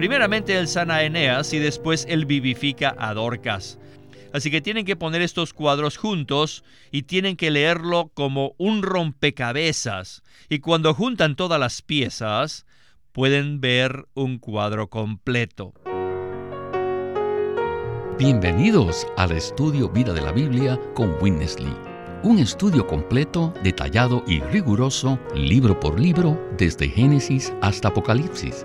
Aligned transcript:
Primeramente 0.00 0.56
él 0.56 0.66
sana 0.66 0.94
a 0.94 1.04
Eneas 1.04 1.52
y 1.52 1.58
después 1.58 2.06
él 2.08 2.24
vivifica 2.24 2.96
a 2.98 3.12
Dorcas. 3.12 3.78
Así 4.32 4.50
que 4.50 4.62
tienen 4.62 4.86
que 4.86 4.96
poner 4.96 5.20
estos 5.20 5.52
cuadros 5.52 5.98
juntos 5.98 6.64
y 6.90 7.02
tienen 7.02 7.36
que 7.36 7.50
leerlo 7.50 8.10
como 8.14 8.54
un 8.56 8.82
rompecabezas. 8.82 10.22
Y 10.48 10.60
cuando 10.60 10.94
juntan 10.94 11.36
todas 11.36 11.60
las 11.60 11.82
piezas, 11.82 12.64
pueden 13.12 13.60
ver 13.60 14.06
un 14.14 14.38
cuadro 14.38 14.88
completo. 14.88 15.74
Bienvenidos 18.18 19.06
al 19.18 19.32
estudio 19.32 19.90
Vida 19.90 20.14
de 20.14 20.22
la 20.22 20.32
Biblia 20.32 20.80
con 20.94 21.14
Witness 21.20 21.60
Lee. 21.60 21.76
Un 22.22 22.38
estudio 22.38 22.86
completo, 22.86 23.52
detallado 23.62 24.24
y 24.26 24.40
riguroso, 24.40 25.18
libro 25.34 25.78
por 25.78 26.00
libro, 26.00 26.42
desde 26.56 26.88
Génesis 26.88 27.52
hasta 27.60 27.88
Apocalipsis 27.88 28.64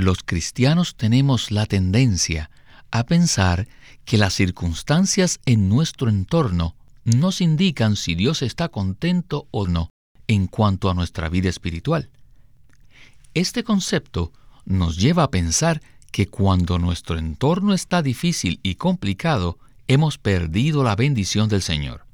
los 0.00 0.22
cristianos 0.24 0.96
tenemos 0.96 1.50
la 1.50 1.66
tendencia 1.66 2.50
a 2.90 3.04
pensar 3.04 3.68
que 4.04 4.18
las 4.18 4.34
circunstancias 4.34 5.40
en 5.46 5.68
nuestro 5.68 6.08
entorno 6.08 6.74
nos 7.04 7.40
indican 7.40 7.96
si 7.96 8.14
Dios 8.14 8.42
está 8.42 8.68
contento 8.68 9.46
o 9.50 9.66
no 9.66 9.90
en 10.26 10.46
cuanto 10.46 10.90
a 10.90 10.94
nuestra 10.94 11.28
vida 11.28 11.48
espiritual. 11.48 12.10
Este 13.34 13.62
concepto 13.62 14.32
nos 14.64 14.96
lleva 14.96 15.24
a 15.24 15.30
pensar 15.30 15.82
que 16.10 16.26
cuando 16.26 16.78
nuestro 16.78 17.18
entorno 17.18 17.74
está 17.74 18.02
difícil 18.02 18.58
y 18.62 18.74
complicado, 18.74 19.58
hemos 19.86 20.18
perdido 20.18 20.82
la 20.82 20.96
bendición 20.96 21.48
del 21.48 21.62
Señor. 21.62 22.04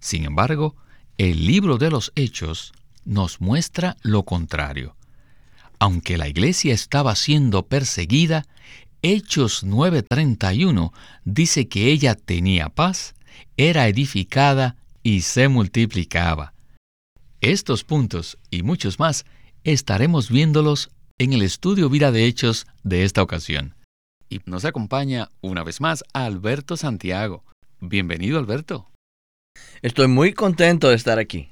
Sin 0.00 0.24
embargo, 0.24 0.76
el 1.18 1.46
libro 1.46 1.78
de 1.78 1.90
los 1.90 2.12
Hechos 2.14 2.72
nos 3.04 3.40
muestra 3.40 3.96
lo 4.02 4.24
contrario. 4.24 4.96
Aunque 5.78 6.16
la 6.16 6.28
iglesia 6.28 6.72
estaba 6.72 7.14
siendo 7.16 7.66
perseguida, 7.66 8.46
Hechos 9.02 9.64
9:31 9.64 10.92
dice 11.24 11.68
que 11.68 11.90
ella 11.90 12.14
tenía 12.14 12.68
paz, 12.70 13.14
era 13.56 13.86
edificada 13.88 14.76
y 15.02 15.20
se 15.20 15.48
multiplicaba. 15.48 16.54
Estos 17.40 17.84
puntos 17.84 18.38
y 18.50 18.62
muchos 18.62 18.98
más 18.98 19.26
estaremos 19.64 20.30
viéndolos 20.30 20.90
en 21.18 21.32
el 21.34 21.42
estudio 21.42 21.90
Vida 21.90 22.10
de 22.10 22.24
Hechos 22.24 22.66
de 22.82 23.04
esta 23.04 23.22
ocasión. 23.22 23.74
Y 24.30 24.40
nos 24.46 24.64
acompaña 24.64 25.28
una 25.42 25.62
vez 25.62 25.80
más 25.80 26.02
Alberto 26.14 26.76
Santiago. 26.76 27.44
Bienvenido 27.80 28.38
Alberto. 28.38 28.88
Estoy 29.82 30.08
muy 30.08 30.32
contento 30.32 30.88
de 30.88 30.96
estar 30.96 31.18
aquí. 31.18 31.48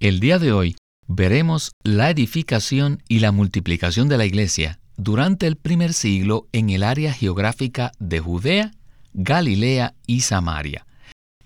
El 0.00 0.20
día 0.20 0.38
de 0.38 0.52
hoy 0.52 0.76
veremos 1.08 1.72
la 1.82 2.10
edificación 2.10 3.02
y 3.08 3.20
la 3.20 3.32
multiplicación 3.32 4.08
de 4.08 4.18
la 4.18 4.26
iglesia 4.26 4.80
durante 4.96 5.46
el 5.46 5.56
primer 5.56 5.92
siglo 5.92 6.48
en 6.52 6.70
el 6.70 6.82
área 6.82 7.12
geográfica 7.12 7.92
de 7.98 8.20
Judea, 8.20 8.72
Galilea 9.12 9.94
y 10.06 10.20
Samaria. 10.20 10.86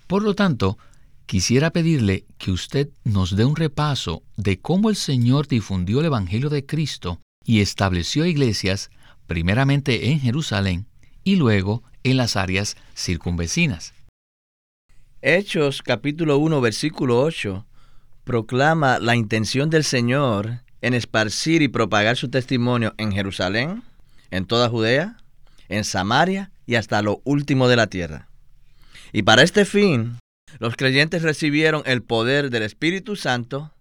Por 0.07 0.23
lo 0.23 0.35
tanto, 0.35 0.77
quisiera 1.25 1.71
pedirle 1.71 2.25
que 2.37 2.51
usted 2.51 2.89
nos 3.03 3.35
dé 3.35 3.45
un 3.45 3.55
repaso 3.55 4.23
de 4.35 4.59
cómo 4.59 4.89
el 4.89 4.95
Señor 4.95 5.47
difundió 5.47 5.99
el 5.99 6.07
Evangelio 6.07 6.49
de 6.49 6.65
Cristo 6.65 7.21
y 7.45 7.61
estableció 7.61 8.25
iglesias 8.25 8.89
primeramente 9.27 10.11
en 10.11 10.19
Jerusalén 10.19 10.87
y 11.23 11.35
luego 11.35 11.83
en 12.03 12.17
las 12.17 12.35
áreas 12.35 12.75
circunvecinas. 12.95 13.93
Hechos 15.21 15.81
capítulo 15.83 16.37
1 16.39 16.61
versículo 16.61 17.21
8 17.21 17.65
proclama 18.31 18.97
la 18.99 19.17
intención 19.17 19.69
del 19.69 19.83
Señor 19.83 20.61
en 20.79 20.93
esparcir 20.93 21.61
y 21.61 21.67
propagar 21.67 22.15
su 22.15 22.29
testimonio 22.29 22.93
en 22.97 23.11
Jerusalén, 23.11 23.83
en 24.29 24.45
toda 24.45 24.69
Judea, 24.69 25.17
en 25.67 25.83
Samaria 25.83 26.49
y 26.65 26.75
hasta 26.75 27.01
lo 27.01 27.19
último 27.25 27.67
de 27.67 27.75
la 27.75 27.87
tierra. 27.87 28.29
Y 29.11 29.23
para 29.23 29.43
este 29.43 29.65
fin, 29.65 30.17
los 30.59 30.77
creyentes 30.77 31.23
recibieron 31.23 31.83
el 31.85 32.03
poder 32.03 32.51
del 32.51 32.63
Espíritu 32.63 33.17
Santo 33.17 33.73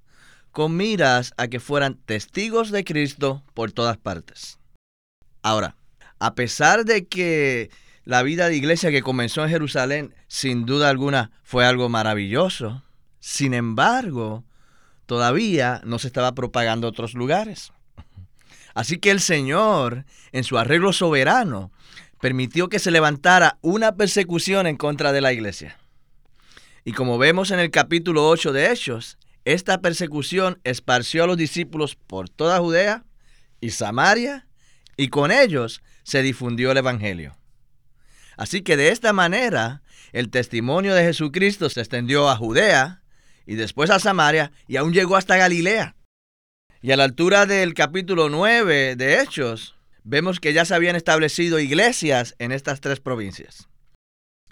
con 0.50 0.77
miras 0.77 1.33
a 1.37 1.47
que 1.47 1.60
fueran 1.60 1.94
testigos 2.05 2.72
de 2.72 2.83
Cristo 2.83 3.44
por 3.55 3.71
todas 3.71 3.99
partes. 3.99 4.59
Ahora, 5.43 5.77
a 6.19 6.34
pesar 6.34 6.84
de 6.84 7.06
que 7.06 7.71
la 8.03 8.25
vida 8.25 8.49
de 8.49 8.56
iglesia 8.56 8.91
que 8.91 9.03
comenzó 9.03 9.44
en 9.44 9.50
Jerusalén 9.50 10.12
sin 10.27 10.66
duda 10.66 10.89
alguna 10.89 11.31
fue 11.44 11.65
algo 11.65 11.89
maravilloso, 11.89 12.83
sin 13.20 13.54
embargo, 13.54 14.44
todavía 15.06 15.81
no 15.84 15.98
se 15.98 16.08
estaba 16.08 16.34
propagando 16.34 16.86
a 16.86 16.91
otros 16.91 17.14
lugares. 17.14 17.72
Así 18.75 18.98
que 18.98 19.10
el 19.10 19.20
Señor, 19.20 20.04
en 20.32 20.44
su 20.44 20.58
arreglo 20.58 20.92
soberano, 20.92 21.70
permitió 22.20 22.69
que 22.69 22.78
se 22.78 22.91
levantara 22.91 23.59
una 23.60 23.97
persecución 23.97 24.66
en 24.66 24.76
contra 24.76 25.12
de 25.12 25.20
la 25.20 25.32
iglesia. 25.32 25.78
Y 26.84 26.92
como 26.92 27.19
vemos 27.19 27.50
en 27.50 27.60
el 27.60 27.70
capítulo 27.70 28.28
8 28.28 28.53
de 28.53 28.72
Hechos, 28.72 29.19
esta 29.44 29.80
persecución 29.80 30.60
esparció 30.64 31.25
a 31.25 31.26
los 31.26 31.36
discípulos 31.36 31.94
por 31.94 32.28
toda 32.28 32.59
Judea 32.59 33.04
y 33.60 33.70
Samaria, 33.70 34.47
y 34.97 35.09
con 35.09 35.30
ellos 35.30 35.82
se 36.03 36.22
difundió 36.22 36.72
el 36.72 36.78
Evangelio. 36.78 37.36
Así 38.36 38.62
que 38.62 38.76
de 38.76 38.91
esta 38.91 39.12
manera, 39.12 39.82
el 40.12 40.30
testimonio 40.30 40.94
de 40.94 41.04
Jesucristo 41.04 41.69
se 41.69 41.80
extendió 41.80 42.28
a 42.28 42.36
Judea, 42.36 43.00
y 43.50 43.56
después 43.56 43.91
a 43.91 43.99
Samaria 43.99 44.53
y 44.69 44.77
aún 44.77 44.93
llegó 44.93 45.16
hasta 45.16 45.37
Galilea. 45.37 45.97
Y 46.83 46.93
a 46.93 46.97
la 46.97 47.03
altura 47.03 47.47
del 47.47 47.75
capítulo 47.75 48.28
9 48.28 48.94
de 48.94 49.21
Hechos, 49.21 49.75
vemos 50.05 50.38
que 50.38 50.53
ya 50.53 50.65
se 50.65 50.72
habían 50.72 50.94
establecido 50.94 51.59
iglesias 51.59 52.37
en 52.39 52.53
estas 52.53 52.81
tres 52.81 53.00
provincias. 53.00 53.69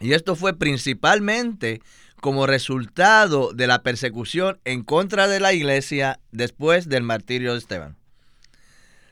Y 0.00 0.14
esto 0.14 0.34
fue 0.34 0.58
principalmente 0.58 1.80
como 2.20 2.48
resultado 2.48 3.52
de 3.52 3.68
la 3.68 3.84
persecución 3.84 4.58
en 4.64 4.82
contra 4.82 5.28
de 5.28 5.38
la 5.38 5.52
iglesia 5.52 6.18
después 6.32 6.88
del 6.88 7.04
martirio 7.04 7.52
de 7.52 7.58
Esteban. 7.58 7.96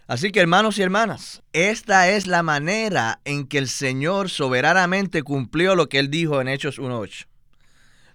Así 0.09 0.33
que 0.33 0.41
hermanos 0.41 0.79
y 0.79 0.83
hermanas, 0.83 1.45
esta 1.53 2.11
es 2.11 2.27
la 2.27 2.43
manera 2.43 3.21
en 3.25 3.47
que 3.47 3.59
el 3.59 3.69
Señor 3.69 4.31
soberanamente 4.31 5.23
cumplió 5.23 5.77
lo 5.77 5.89
que 5.89 6.01
él 6.01 6.11
dijo 6.11 6.41
en 6.41 6.49
Hechos 6.49 6.81
1.8. 6.81 7.29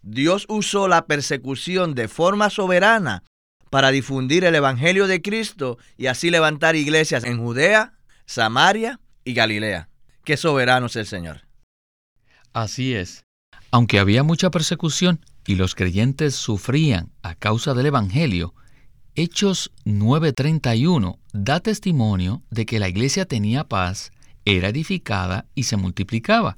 Dios 0.02 0.46
usó 0.50 0.88
la 0.88 1.06
persecución 1.06 1.94
de 1.96 2.08
forma 2.08 2.50
soberana 2.50 3.24
para 3.70 3.92
difundir 3.92 4.44
el 4.44 4.56
Evangelio 4.56 5.08
de 5.08 5.22
Cristo 5.22 5.78
y 5.98 6.08
así 6.08 6.30
levantar 6.30 6.76
iglesias 6.76 7.24
en 7.24 7.38
Judea, 7.40 7.94
Samaria 8.26 9.00
y 9.24 9.34
Galilea. 9.34 9.90
Qué 10.24 10.38
soberano 10.38 10.88
es 10.88 10.96
el 10.96 11.06
Señor. 11.06 11.42
Así 12.54 12.94
es. 12.94 13.24
Aunque 13.72 14.00
había 14.00 14.24
mucha 14.24 14.52
persecución 14.52 15.22
y 15.46 15.56
los 15.56 15.76
creyentes 15.76 16.36
sufrían 16.36 17.12
a 17.22 17.36
causa 17.36 17.74
del 17.74 17.86
Evangelio, 17.86 18.54
Hechos 19.16 19.72
9:31 19.86 21.20
da 21.34 21.60
testimonio 21.60 22.44
de 22.50 22.66
que 22.66 22.80
la 22.80 22.90
iglesia 22.90 23.26
tenía 23.26 23.66
paz, 23.66 24.12
era 24.46 24.70
edificada 24.70 25.46
y 25.54 25.64
se 25.64 25.78
multiplicaba. 25.78 26.58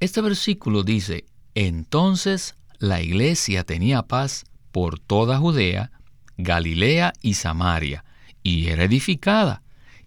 Este 0.00 0.20
versículo 0.20 0.82
dice, 0.82 1.24
entonces 1.54 2.56
la 2.78 3.00
iglesia 3.00 3.64
tenía 3.64 4.02
paz 4.02 4.44
por 4.72 4.98
toda 4.98 5.38
Judea, 5.38 5.90
Galilea 6.36 7.12
y 7.22 7.34
Samaria, 7.34 8.04
y 8.42 8.68
era 8.68 8.84
edificada, 8.84 9.62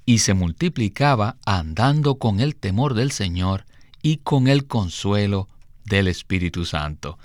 y 0.06 0.20
se 0.20 0.34
multiplicaba 0.34 1.38
andando 1.46 2.16
con 2.16 2.40
el 2.40 2.56
temor 2.56 2.94
del 2.94 3.12
Señor 3.12 3.66
y 4.02 4.18
con 4.18 4.48
el 4.48 4.68
consuelo 4.68 5.48
del 5.86 6.08
Espíritu 6.08 6.66
Santo. 6.66 7.18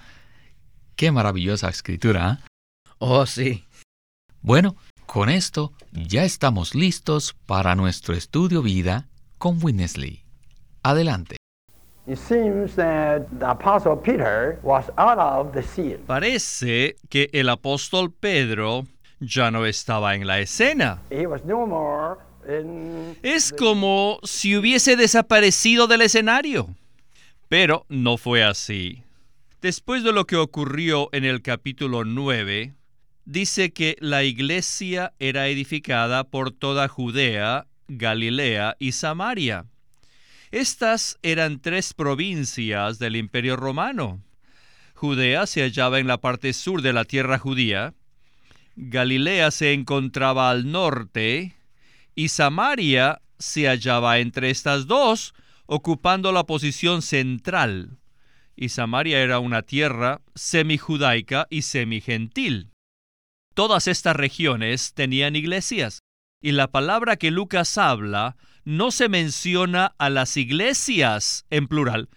Qué 0.97 1.11
maravillosa 1.11 1.69
escritura. 1.69 2.41
¿eh? 2.41 2.49
Oh, 2.99 3.27
sí. 3.27 3.65
Bueno, 4.41 4.77
con 5.07 5.29
esto 5.29 5.73
ya 5.93 6.25
estamos 6.25 6.75
listos 6.75 7.35
para 7.47 7.75
nuestro 7.75 8.15
estudio 8.15 8.63
vida 8.63 9.09
con 9.39 9.59
Winnesley. 9.63 10.25
Adelante. 10.83 11.42
Parece 16.07 16.97
que 17.09 17.31
el 17.33 17.49
apóstol 17.49 18.13
Pedro 18.13 18.87
ya 19.21 19.53
no 19.53 19.67
estaba 19.67 20.17
en 20.17 20.27
la 20.27 20.41
escena. 20.41 21.01
Es 23.23 23.53
como 23.57 24.19
si 24.25 24.57
hubiese 24.57 24.97
desaparecido 24.97 25.87
del 25.87 26.03
escenario. 26.03 26.69
Pero 27.49 27.87
no 27.89 28.17
fue 28.17 28.43
así. 28.43 29.05
Después 29.61 30.03
de 30.03 30.13
lo 30.13 30.27
que 30.27 30.37
ocurrió 30.37 31.09
en 31.13 31.25
el 31.25 31.41
capítulo 31.41 32.05
9, 32.05 32.73
dice 33.27 33.73
que 33.73 33.97
la 34.01 34.25
iglesia 34.25 35.13
era 35.21 35.47
edificada 35.47 36.25
por 36.25 36.51
toda 36.51 36.89
Judea, 36.89 37.67
Galilea 37.87 38.75
y 38.81 38.91
Samaria. 38.91 39.67
Estas 40.53 41.19
eran 41.23 41.61
tres 41.61 41.95
provincias 41.95 42.99
del 42.99 43.17
Imperio 43.17 43.57
Romano. 43.57 44.23
Judea 44.95 45.47
se 45.47 45.63
hallaba 45.63 45.99
en 45.99 46.07
la 46.07 46.19
parte 46.19 46.53
sur 46.53 46.83
de 46.83 46.93
la 46.93 47.07
tierra 47.07 47.39
judía, 47.39 47.95
Galilea 48.77 49.51
se 49.51 49.73
encontraba 49.73 50.51
al 50.51 50.71
norte 50.71 51.57
y 52.15 52.29
Samaria 52.29 53.23
se 53.39 53.67
hallaba 53.67 54.19
entre 54.19 54.51
estas 54.51 54.87
dos, 54.87 55.35
ocupando 55.65 56.33
la 56.33 56.45
posición 56.45 57.01
central. 57.01 57.99
Y 58.55 58.69
Samaria 58.69 59.23
era 59.23 59.39
una 59.39 59.63
tierra 59.63 60.21
semijudaica 60.35 61.47
y 61.49 61.63
semigentil. 61.63 62.69
Todas 63.55 63.89
estas 63.89 64.17
regiones 64.17 64.93
tenían 64.93 65.35
iglesias, 65.35 66.01
y 66.43 66.53
la 66.53 66.71
palabra 66.71 67.17
que 67.17 67.31
Lucas 67.31 67.79
habla 67.79 68.37
no 68.65 68.91
se 68.91 69.09
menciona 69.09 69.95
a 69.99 70.11
las 70.11 70.37
iglesias 70.37 71.47
en 71.51 71.69
plural, 71.69 72.09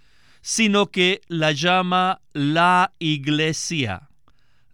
sino 0.42 0.88
que 0.88 1.22
la 1.28 1.52
llama 1.52 2.22
la 2.34 2.94
iglesia 3.00 4.10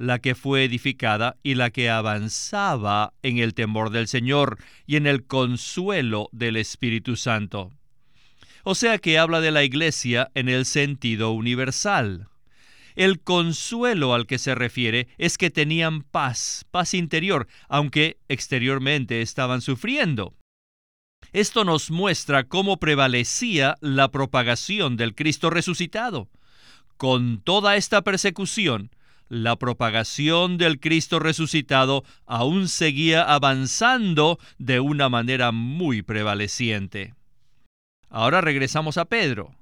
la 0.01 0.17
que 0.17 0.33
fue 0.33 0.63
edificada 0.63 1.37
y 1.43 1.53
la 1.53 1.69
que 1.69 1.89
avanzaba 1.91 3.13
en 3.21 3.37
el 3.37 3.53
temor 3.53 3.91
del 3.91 4.07
Señor 4.07 4.57
y 4.87 4.95
en 4.95 5.05
el 5.05 5.25
consuelo 5.25 6.27
del 6.31 6.57
Espíritu 6.57 7.15
Santo. 7.15 7.71
O 8.63 8.73
sea 8.73 8.97
que 8.97 9.19
habla 9.19 9.41
de 9.41 9.51
la 9.51 9.63
iglesia 9.63 10.31
en 10.33 10.49
el 10.49 10.65
sentido 10.65 11.31
universal. 11.31 12.27
El 12.95 13.21
consuelo 13.21 14.15
al 14.15 14.25
que 14.25 14.39
se 14.39 14.55
refiere 14.55 15.07
es 15.19 15.37
que 15.37 15.51
tenían 15.51 16.01
paz, 16.01 16.65
paz 16.71 16.95
interior, 16.95 17.47
aunque 17.69 18.17
exteriormente 18.27 19.21
estaban 19.21 19.61
sufriendo. 19.61 20.33
Esto 21.33 21.63
nos 21.63 21.91
muestra 21.91 22.43
cómo 22.43 22.77
prevalecía 22.77 23.77
la 23.79 24.11
propagación 24.11 24.97
del 24.97 25.15
Cristo 25.15 25.49
resucitado. 25.49 26.27
Con 26.97 27.41
toda 27.41 27.77
esta 27.77 28.01
persecución, 28.01 28.91
la 29.29 29.55
propagación 29.55 30.57
del 30.57 30.81
Cristo 30.81 31.19
resucitado 31.19 32.03
aún 32.25 32.67
seguía 32.67 33.23
avanzando 33.23 34.39
de 34.57 34.81
una 34.81 35.07
manera 35.07 35.53
muy 35.53 36.01
prevaleciente. 36.01 37.15
Ahora 38.09 38.41
regresamos 38.41 38.97
a 38.97 39.05
Pedro. 39.05 39.55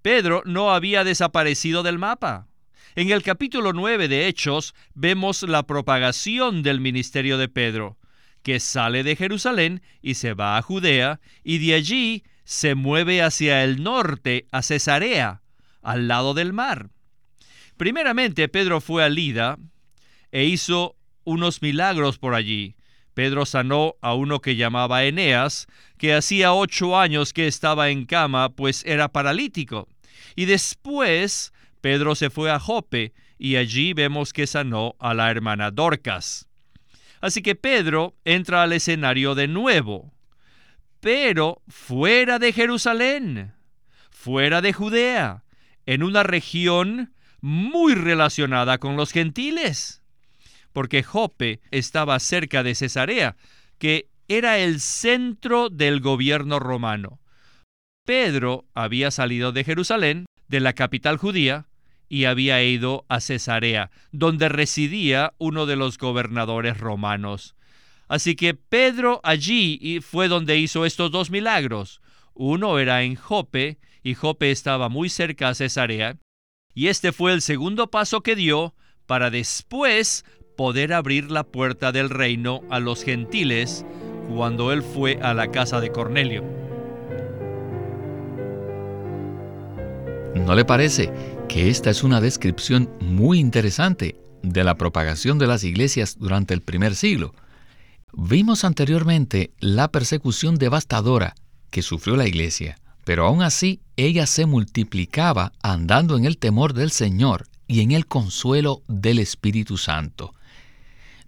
Pedro 0.00 0.42
no 0.46 0.70
había 0.72 1.04
desaparecido 1.04 1.82
del 1.82 1.98
mapa. 1.98 2.48
En 2.94 3.10
el 3.10 3.22
capítulo 3.22 3.74
9 3.74 4.08
de 4.08 4.26
Hechos 4.26 4.74
vemos 4.94 5.42
la 5.42 5.64
propagación 5.64 6.62
del 6.62 6.80
ministerio 6.80 7.36
de 7.36 7.48
Pedro, 7.48 7.98
que 8.46 8.60
sale 8.60 9.02
de 9.02 9.16
Jerusalén 9.16 9.82
y 10.00 10.14
se 10.14 10.32
va 10.32 10.56
a 10.56 10.62
Judea, 10.62 11.18
y 11.42 11.58
de 11.58 11.74
allí 11.74 12.22
se 12.44 12.76
mueve 12.76 13.20
hacia 13.20 13.64
el 13.64 13.82
norte, 13.82 14.46
a 14.52 14.62
Cesarea, 14.62 15.42
al 15.82 16.06
lado 16.06 16.32
del 16.32 16.52
mar. 16.52 16.90
Primeramente, 17.76 18.48
Pedro 18.48 18.80
fue 18.80 19.02
a 19.02 19.08
Lida 19.08 19.58
e 20.30 20.44
hizo 20.44 20.94
unos 21.24 21.60
milagros 21.60 22.18
por 22.20 22.36
allí. 22.36 22.76
Pedro 23.14 23.46
sanó 23.46 23.96
a 24.00 24.14
uno 24.14 24.38
que 24.38 24.54
llamaba 24.54 25.02
Eneas, 25.02 25.66
que 25.98 26.14
hacía 26.14 26.52
ocho 26.52 26.96
años 26.96 27.32
que 27.32 27.48
estaba 27.48 27.90
en 27.90 28.06
cama, 28.06 28.50
pues 28.50 28.84
era 28.86 29.08
paralítico. 29.08 29.88
Y 30.36 30.44
después 30.44 31.52
Pedro 31.80 32.14
se 32.14 32.30
fue 32.30 32.52
a 32.52 32.60
Jope, 32.60 33.12
y 33.40 33.56
allí 33.56 33.92
vemos 33.92 34.32
que 34.32 34.46
sanó 34.46 34.94
a 35.00 35.14
la 35.14 35.32
hermana 35.32 35.72
Dorcas. 35.72 36.46
Así 37.20 37.42
que 37.42 37.54
Pedro 37.54 38.16
entra 38.24 38.62
al 38.62 38.72
escenario 38.72 39.34
de 39.34 39.48
nuevo, 39.48 40.12
pero 41.00 41.62
fuera 41.68 42.38
de 42.38 42.52
Jerusalén, 42.52 43.54
fuera 44.10 44.60
de 44.60 44.72
Judea, 44.72 45.44
en 45.86 46.02
una 46.02 46.22
región 46.22 47.14
muy 47.40 47.94
relacionada 47.94 48.78
con 48.78 48.96
los 48.96 49.12
gentiles, 49.12 50.02
porque 50.72 51.02
Jope 51.02 51.60
estaba 51.70 52.18
cerca 52.18 52.62
de 52.62 52.74
Cesarea, 52.74 53.36
que 53.78 54.08
era 54.28 54.58
el 54.58 54.80
centro 54.80 55.70
del 55.70 56.00
gobierno 56.00 56.58
romano. 56.58 57.20
Pedro 58.04 58.66
había 58.74 59.10
salido 59.10 59.52
de 59.52 59.64
Jerusalén, 59.64 60.26
de 60.48 60.60
la 60.60 60.72
capital 60.72 61.16
judía, 61.16 61.66
y 62.08 62.24
había 62.24 62.62
ido 62.62 63.04
a 63.08 63.20
Cesarea, 63.20 63.90
donde 64.12 64.48
residía 64.48 65.34
uno 65.38 65.66
de 65.66 65.76
los 65.76 65.98
gobernadores 65.98 66.78
romanos. 66.78 67.54
Así 68.08 68.36
que 68.36 68.54
Pedro 68.54 69.20
allí 69.24 70.00
fue 70.00 70.28
donde 70.28 70.58
hizo 70.58 70.84
estos 70.86 71.10
dos 71.10 71.30
milagros. 71.30 72.00
Uno 72.34 72.78
era 72.78 73.02
en 73.02 73.16
Jope, 73.16 73.78
y 74.02 74.14
Jope 74.14 74.50
estaba 74.50 74.88
muy 74.88 75.08
cerca 75.08 75.48
a 75.48 75.54
Cesarea, 75.54 76.16
y 76.74 76.88
este 76.88 77.10
fue 77.12 77.32
el 77.32 77.40
segundo 77.40 77.90
paso 77.90 78.20
que 78.20 78.36
dio 78.36 78.74
para 79.06 79.30
después 79.30 80.24
poder 80.56 80.92
abrir 80.92 81.30
la 81.30 81.44
puerta 81.44 81.90
del 81.90 82.10
reino 82.10 82.62
a 82.70 82.80
los 82.80 83.02
gentiles 83.02 83.84
cuando 84.28 84.72
él 84.72 84.82
fue 84.82 85.18
a 85.22 85.34
la 85.34 85.50
casa 85.50 85.80
de 85.80 85.90
Cornelio. 85.90 86.65
¿No 90.34 90.54
le 90.54 90.64
parece 90.64 91.12
que 91.48 91.70
esta 91.70 91.90
es 91.90 92.02
una 92.02 92.20
descripción 92.20 92.90
muy 93.00 93.38
interesante 93.38 94.16
de 94.42 94.64
la 94.64 94.76
propagación 94.76 95.38
de 95.38 95.46
las 95.46 95.64
iglesias 95.64 96.16
durante 96.18 96.54
el 96.54 96.60
primer 96.60 96.94
siglo? 96.94 97.34
Vimos 98.12 98.64
anteriormente 98.64 99.52
la 99.60 99.88
persecución 99.88 100.56
devastadora 100.56 101.34
que 101.70 101.82
sufrió 101.82 102.16
la 102.16 102.26
iglesia 102.26 102.78
pero 103.06 103.24
aún 103.24 103.40
así 103.40 103.78
ella 103.96 104.26
se 104.26 104.46
multiplicaba 104.46 105.52
andando 105.62 106.16
en 106.16 106.24
el 106.24 106.38
temor 106.38 106.74
del 106.74 106.90
Señor 106.90 107.46
y 107.68 107.80
en 107.80 107.92
el 107.92 108.08
consuelo 108.08 108.82
del 108.88 109.20
Espíritu 109.20 109.78
Santo. 109.78 110.34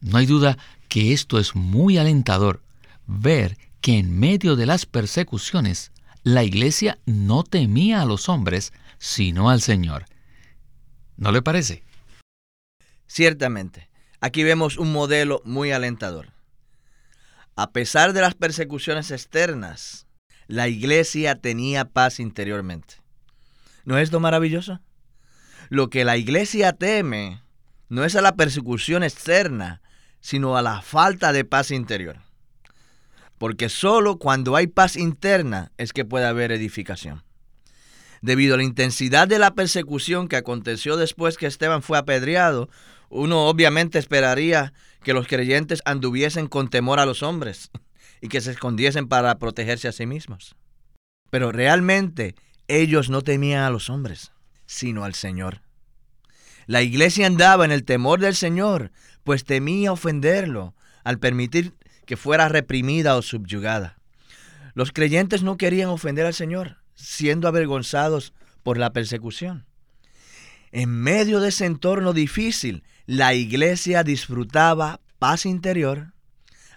No 0.01 0.19
hay 0.19 0.27
duda 0.27 0.59
que 0.89 1.13
esto 1.13 1.39
es 1.39 1.55
muy 1.55 1.97
alentador, 1.97 2.65
ver 3.07 3.57
que 3.81 3.97
en 3.97 4.19
medio 4.19 4.57
de 4.57 4.67
las 4.67 4.87
persecuciones 4.87 5.93
la 6.25 6.43
iglesia 6.43 6.99
no 7.07 7.45
temía 7.45 8.03
a 8.03 8.07
los 8.07 8.29
hombres, 8.29 8.73
sino 8.99 9.51
al 9.51 9.61
Señor. 9.61 10.07
¿No 11.17 11.33
le 11.33 11.43
parece? 11.43 11.85
Ciertamente, 13.07 13.89
aquí 14.21 14.45
vemos 14.45 14.77
un 14.77 14.93
modelo 14.93 15.41
muy 15.45 15.73
alentador. 15.73 16.33
A 17.57 17.73
pesar 17.73 18.13
de 18.13 18.21
las 18.21 18.35
persecuciones 18.35 19.11
externas, 19.11 20.07
la 20.47 20.69
iglesia 20.69 21.41
tenía 21.41 21.87
paz 21.87 22.21
interiormente. 22.21 22.95
¿No 23.85 23.99
es 23.99 24.13
lo 24.13 24.21
maravilloso? 24.21 24.81
Lo 25.69 25.91
que 25.91 26.05
la 26.05 26.17
iglesia 26.17 26.73
teme 26.73 27.43
no 27.89 28.05
es 28.05 28.17
a 28.17 28.23
la 28.23 28.37
persecución 28.37 29.03
externa, 29.03 29.83
sino 30.21 30.57
a 30.57 30.63
la 30.63 30.83
falta 30.83 31.33
de 31.33 31.45
paz 31.45 31.71
interior. 31.71 32.21
Porque 33.39 33.69
solo 33.69 34.19
cuando 34.19 34.57
hay 34.57 34.67
paz 34.67 34.97
interna 34.97 35.73
es 35.79 35.93
que 35.93 36.05
puede 36.05 36.27
haber 36.27 36.53
edificación. 36.53 37.25
Debido 38.23 38.55
a 38.55 38.57
la 38.59 38.65
intensidad 38.65 39.29
de 39.29 39.39
la 39.39 39.55
persecución 39.55 40.29
que 40.29 40.37
aconteció 40.37 40.97
después 40.97 41.37
que 41.37 41.47
Esteban 41.47 41.83
fue 41.83 41.99
apedreado, 41.99 42.69
uno 43.09 43.47
obviamente 43.47 43.99
esperaría 43.99 44.73
que 45.03 45.15
los 45.15 45.27
creyentes 45.27 45.83
anduviesen 45.85 46.47
con 46.49 46.69
temor 46.69 46.99
a 46.99 47.07
los 47.07 47.23
hombres 47.23 47.71
y 48.21 48.29
que 48.29 48.41
se 48.41 48.51
escondiesen 48.51 49.09
para 49.09 49.39
protegerse 49.39 49.89
a 49.89 49.93
sí 49.93 50.07
mismos. 50.07 50.57
Pero 51.31 51.53
realmente 51.53 52.35
ellos 52.67 53.11
no 53.11 53.23
temían 53.23 53.63
a 53.63 53.71
los 53.71 53.91
hombres, 53.91 54.33
sino 54.67 55.05
al 55.05 55.15
Señor. 55.15 55.63
La 56.67 56.83
iglesia 56.83 57.27
andaba 57.27 57.65
en 57.65 57.71
el 57.71 57.85
temor 57.85 58.21
del 58.21 58.35
Señor, 58.35 58.93
pues 59.25 59.45
temía 59.45 59.93
ofenderlo 59.93 60.75
al 61.05 61.19
permitir 61.19 61.75
que 62.05 62.17
fuera 62.17 62.49
reprimida 62.49 63.17
o 63.17 63.23
subyugada. 63.23 63.99
Los 64.75 64.93
creyentes 64.93 65.43
no 65.43 65.57
querían 65.57 65.89
ofender 65.89 66.27
al 66.27 66.35
Señor, 66.35 66.77
siendo 66.99 67.49
avergonzados 67.49 68.33
por 68.63 68.77
la 68.77 68.93
persecución. 68.93 69.65
En 70.73 70.91
medio 70.91 71.41
de 71.41 71.49
ese 71.49 71.65
entorno 71.65 72.13
difícil, 72.13 72.83
la 73.07 73.33
iglesia 73.33 74.03
disfrutaba 74.05 75.01
paz 75.19 75.47
interior, 75.47 76.13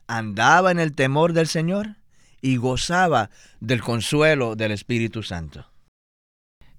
andaba 0.07 0.71
en 0.71 0.79
el 0.79 0.93
temor 0.93 1.33
del 1.33 1.47
Señor 1.47 1.97
y 2.41 2.55
gozaba 2.55 3.29
del 3.59 3.81
consuelo 3.81 4.55
del 4.55 4.71
Espíritu 4.71 5.23
Santo. 5.23 5.65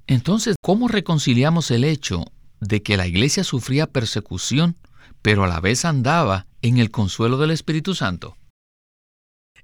Entonces, 0.07 0.57
¿cómo 0.61 0.89
reconciliamos 0.89 1.71
el 1.71 1.85
hecho 1.85 2.25
de 2.61 2.83
que 2.83 2.97
la 2.97 3.07
iglesia 3.07 3.45
sufría 3.45 3.87
persecución, 3.87 4.77
pero 5.21 5.45
a 5.45 5.49
la 5.49 5.61
vez 5.61 5.85
andaba 5.85 6.47
en 6.63 6.79
el 6.79 6.91
consuelo 6.91 7.37
del 7.39 7.51
Espíritu 7.51 7.95
Santo? 7.95 8.37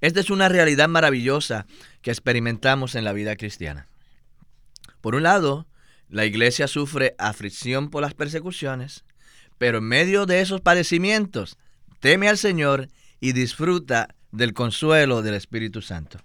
Esta 0.01 0.19
es 0.19 0.29
una 0.29 0.49
realidad 0.49 0.87
maravillosa 0.87 1.65
que 2.01 2.11
experimentamos 2.11 2.95
en 2.95 3.03
la 3.03 3.13
vida 3.13 3.35
cristiana. 3.35 3.87
Por 5.01 5.15
un 5.15 5.23
lado, 5.23 5.67
la 6.07 6.25
iglesia 6.25 6.67
sufre 6.67 7.15
aflicción 7.17 7.89
por 7.89 8.01
las 8.01 8.13
persecuciones, 8.13 9.03
pero 9.57 9.79
en 9.79 9.85
medio 9.85 10.25
de 10.25 10.41
esos 10.41 10.61
padecimientos 10.61 11.57
teme 11.99 12.29
al 12.29 12.37
Señor 12.37 12.87
y 13.19 13.33
disfruta 13.33 14.15
del 14.31 14.53
consuelo 14.53 15.21
del 15.21 15.35
Espíritu 15.35 15.81
Santo. 15.81 16.19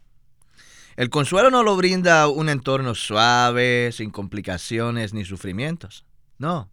El 0.96 1.10
consuelo 1.10 1.50
no 1.50 1.64
lo 1.64 1.76
brinda 1.76 2.28
un 2.28 2.48
entorno 2.48 2.94
suave, 2.94 3.90
sin 3.92 4.10
complicaciones 4.10 5.12
ni 5.12 5.24
sufrimientos. 5.24 6.04
No, 6.38 6.70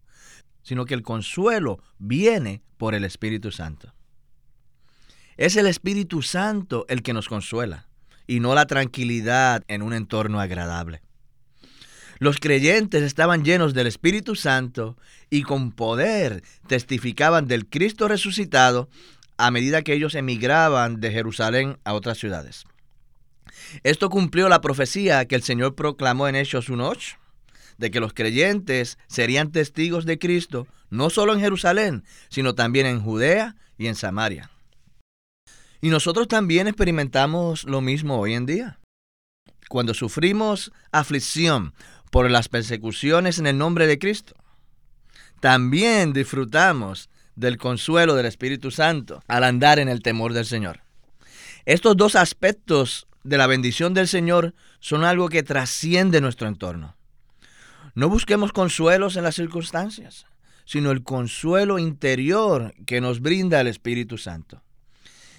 sino 0.62 0.84
que 0.84 0.94
el 0.94 1.02
consuelo 1.02 1.82
viene 1.98 2.62
por 2.78 2.94
el 2.94 3.04
Espíritu 3.04 3.50
Santo. 3.50 3.92
Es 5.36 5.56
el 5.56 5.66
Espíritu 5.66 6.22
Santo 6.22 6.84
el 6.88 7.02
que 7.02 7.12
nos 7.12 7.28
consuela 7.28 7.86
y 8.26 8.40
no 8.40 8.54
la 8.54 8.66
tranquilidad 8.66 9.64
en 9.68 9.82
un 9.82 9.94
entorno 9.94 10.40
agradable. 10.40 11.02
Los 12.18 12.38
creyentes 12.38 13.02
estaban 13.02 13.44
llenos 13.44 13.74
del 13.74 13.86
Espíritu 13.86 14.36
Santo 14.36 14.96
y 15.28 15.42
con 15.42 15.72
poder 15.72 16.42
testificaban 16.68 17.48
del 17.48 17.66
Cristo 17.66 18.06
resucitado 18.06 18.88
a 19.38 19.50
medida 19.50 19.82
que 19.82 19.94
ellos 19.94 20.14
emigraban 20.14 21.00
de 21.00 21.10
Jerusalén 21.10 21.78
a 21.84 21.94
otras 21.94 22.18
ciudades. 22.18 22.64
Esto 23.82 24.08
cumplió 24.08 24.48
la 24.48 24.60
profecía 24.60 25.24
que 25.24 25.34
el 25.34 25.42
Señor 25.42 25.74
proclamó 25.74 26.28
en 26.28 26.36
Hechos 26.36 26.70
1.8, 26.70 27.16
de 27.78 27.90
que 27.90 28.00
los 28.00 28.12
creyentes 28.12 28.98
serían 29.08 29.50
testigos 29.50 30.04
de 30.04 30.18
Cristo 30.18 30.68
no 30.90 31.10
solo 31.10 31.32
en 31.32 31.40
Jerusalén, 31.40 32.04
sino 32.28 32.54
también 32.54 32.86
en 32.86 33.00
Judea 33.00 33.56
y 33.78 33.86
en 33.86 33.94
Samaria. 33.94 34.50
Y 35.84 35.90
nosotros 35.90 36.28
también 36.28 36.68
experimentamos 36.68 37.64
lo 37.64 37.80
mismo 37.80 38.20
hoy 38.20 38.34
en 38.34 38.46
día. 38.46 38.78
Cuando 39.68 39.94
sufrimos 39.94 40.70
aflicción 40.92 41.74
por 42.12 42.30
las 42.30 42.48
persecuciones 42.48 43.40
en 43.40 43.48
el 43.48 43.58
nombre 43.58 43.88
de 43.88 43.98
Cristo, 43.98 44.36
también 45.40 46.12
disfrutamos 46.12 47.10
del 47.34 47.58
consuelo 47.58 48.14
del 48.14 48.26
Espíritu 48.26 48.70
Santo 48.70 49.24
al 49.26 49.42
andar 49.42 49.80
en 49.80 49.88
el 49.88 50.02
temor 50.02 50.34
del 50.34 50.46
Señor. 50.46 50.82
Estos 51.64 51.96
dos 51.96 52.14
aspectos 52.14 53.08
de 53.24 53.38
la 53.38 53.48
bendición 53.48 53.92
del 53.92 54.06
Señor 54.06 54.54
son 54.78 55.02
algo 55.02 55.28
que 55.28 55.42
trasciende 55.42 56.20
nuestro 56.20 56.46
entorno. 56.46 56.94
No 57.96 58.08
busquemos 58.08 58.52
consuelos 58.52 59.16
en 59.16 59.24
las 59.24 59.34
circunstancias, 59.34 60.26
sino 60.64 60.92
el 60.92 61.02
consuelo 61.02 61.80
interior 61.80 62.72
que 62.86 63.00
nos 63.00 63.20
brinda 63.20 63.60
el 63.60 63.66
Espíritu 63.66 64.16
Santo. 64.16 64.62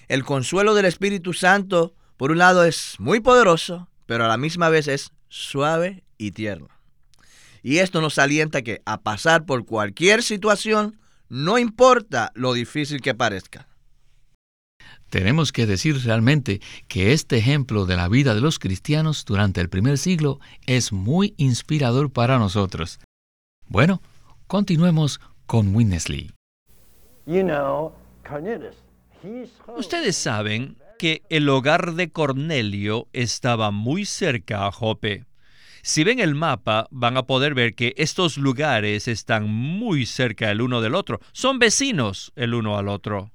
El 0.07 0.23
consuelo 0.23 0.73
del 0.73 0.85
Espíritu 0.85 1.33
Santo, 1.33 1.93
por 2.17 2.31
un 2.31 2.37
lado, 2.37 2.63
es 2.63 2.95
muy 2.99 3.19
poderoso, 3.19 3.89
pero 4.05 4.25
a 4.25 4.27
la 4.27 4.37
misma 4.37 4.69
vez 4.69 4.87
es 4.87 5.11
suave 5.29 6.03
y 6.17 6.31
tierno. 6.31 6.67
Y 7.61 7.77
esto 7.77 8.01
nos 8.01 8.19
alienta 8.19 8.61
que 8.61 8.81
a 8.85 9.01
pasar 9.01 9.45
por 9.45 9.65
cualquier 9.65 10.21
situación, 10.21 10.99
no 11.29 11.57
importa 11.57 12.31
lo 12.35 12.53
difícil 12.53 13.01
que 13.01 13.15
parezca. 13.15 13.67
Tenemos 15.09 15.51
que 15.51 15.65
decir 15.65 16.03
realmente 16.03 16.59
que 16.87 17.13
este 17.13 17.37
ejemplo 17.37 17.85
de 17.85 17.95
la 17.95 18.09
vida 18.09 18.33
de 18.35 18.41
los 18.41 18.59
cristianos 18.59 19.25
durante 19.25 19.61
el 19.61 19.69
primer 19.69 19.97
siglo 19.97 20.39
es 20.65 20.91
muy 20.91 21.35
inspirador 21.37 22.11
para 22.11 22.39
nosotros. 22.39 22.99
Bueno, 23.67 24.01
continuemos 24.47 25.21
con 25.45 25.75
Winnesley. 25.75 26.31
Ustedes 29.75 30.17
saben 30.17 30.77
que 30.99 31.23
el 31.29 31.47
hogar 31.49 31.93
de 31.93 32.11
Cornelio 32.11 33.07
estaba 33.13 33.71
muy 33.71 34.05
cerca 34.05 34.67
a 34.67 34.71
Jope. 34.71 35.25
Si 35.81 36.03
ven 36.03 36.19
el 36.19 36.35
mapa, 36.35 36.87
van 36.91 37.17
a 37.17 37.23
poder 37.23 37.53
ver 37.53 37.75
que 37.75 37.93
estos 37.97 38.37
lugares 38.37 39.07
están 39.07 39.49
muy 39.49 40.05
cerca 40.05 40.49
el 40.49 40.61
uno 40.61 40.81
del 40.81 40.95
otro. 40.95 41.19
Son 41.33 41.59
vecinos 41.59 42.31
el 42.35 42.53
uno 42.53 42.77
al 42.77 42.87
otro. 42.87 43.31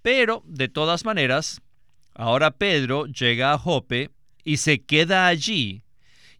Pero, 0.00 0.42
de 0.46 0.68
todas 0.68 1.04
maneras, 1.04 1.60
ahora 2.14 2.52
Pedro 2.52 3.06
llega 3.06 3.52
a 3.52 3.58
Jope 3.58 4.10
y 4.44 4.58
se 4.58 4.80
queda 4.82 5.26
allí. 5.26 5.82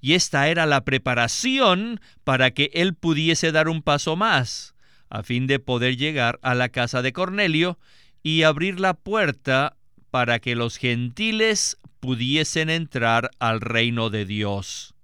Y 0.01 0.15
esta 0.15 0.49
era 0.49 0.65
la 0.65 0.85
preparación 0.85 2.01
para 2.25 2.53
que 2.53 2.71
él 2.73 2.95
pudiese 2.95 3.53
dar 3.53 3.69
un 3.69 3.83
paso 3.83 4.17
más, 4.17 4.75
a 5.11 5.23
fin 5.23 5.47
de 5.47 5.59
poder 5.59 5.97
llegar 5.97 6.39
a 6.43 6.55
la 6.55 6.69
casa 6.71 7.03
de 7.03 7.13
Cornelio 7.13 7.79
y 8.28 8.42
abrir 8.42 8.78
la 8.78 8.92
puerta 8.92 9.78
para 10.11 10.38
que 10.38 10.54
los 10.54 10.76
gentiles 10.76 11.78
pudiesen 11.99 12.68
entrar 12.68 13.30
al 13.38 13.62
reino 13.62 14.11
de 14.11 14.26
Dios. 14.26 14.94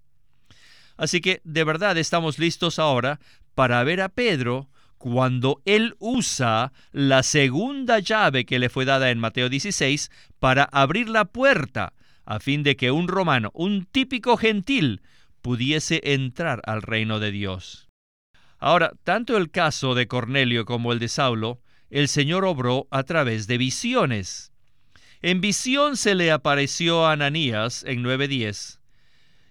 Así 0.98 1.22
que 1.22 1.40
de 1.42 1.64
verdad 1.64 1.96
estamos 1.96 2.38
listos 2.38 2.78
ahora 2.78 3.20
para 3.54 3.82
ver 3.82 4.02
a 4.02 4.10
Pedro 4.10 4.68
cuando 4.98 5.62
él 5.64 5.96
usa 6.00 6.74
la 6.92 7.22
segunda 7.22 7.98
llave 7.98 8.44
que 8.44 8.58
le 8.58 8.68
fue 8.68 8.84
dada 8.84 9.10
en 9.10 9.20
Mateo 9.20 9.48
16 9.48 10.10
para 10.38 10.64
abrir 10.64 11.08
la 11.08 11.24
puerta 11.24 11.94
a 12.26 12.40
fin 12.40 12.62
de 12.62 12.76
que 12.76 12.90
un 12.90 13.08
romano, 13.08 13.52
un 13.54 13.86
típico 13.86 14.36
gentil, 14.36 15.00
pudiese 15.40 16.02
entrar 16.04 16.60
al 16.66 16.82
reino 16.82 17.20
de 17.20 17.30
Dios. 17.30 17.88
Ahora, 18.58 18.92
tanto 19.02 19.38
el 19.38 19.50
caso 19.50 19.94
de 19.94 20.08
Cornelio 20.08 20.66
como 20.66 20.92
el 20.92 20.98
de 20.98 21.08
Saulo, 21.08 21.62
el 21.94 22.08
Señor 22.08 22.44
obró 22.44 22.88
a 22.90 23.04
través 23.04 23.46
de 23.46 23.56
visiones. 23.56 24.50
En 25.22 25.40
visión 25.40 25.96
se 25.96 26.16
le 26.16 26.32
apareció 26.32 27.06
a 27.06 27.12
Ananías 27.12 27.84
en 27.86 28.02
9.10, 28.02 28.80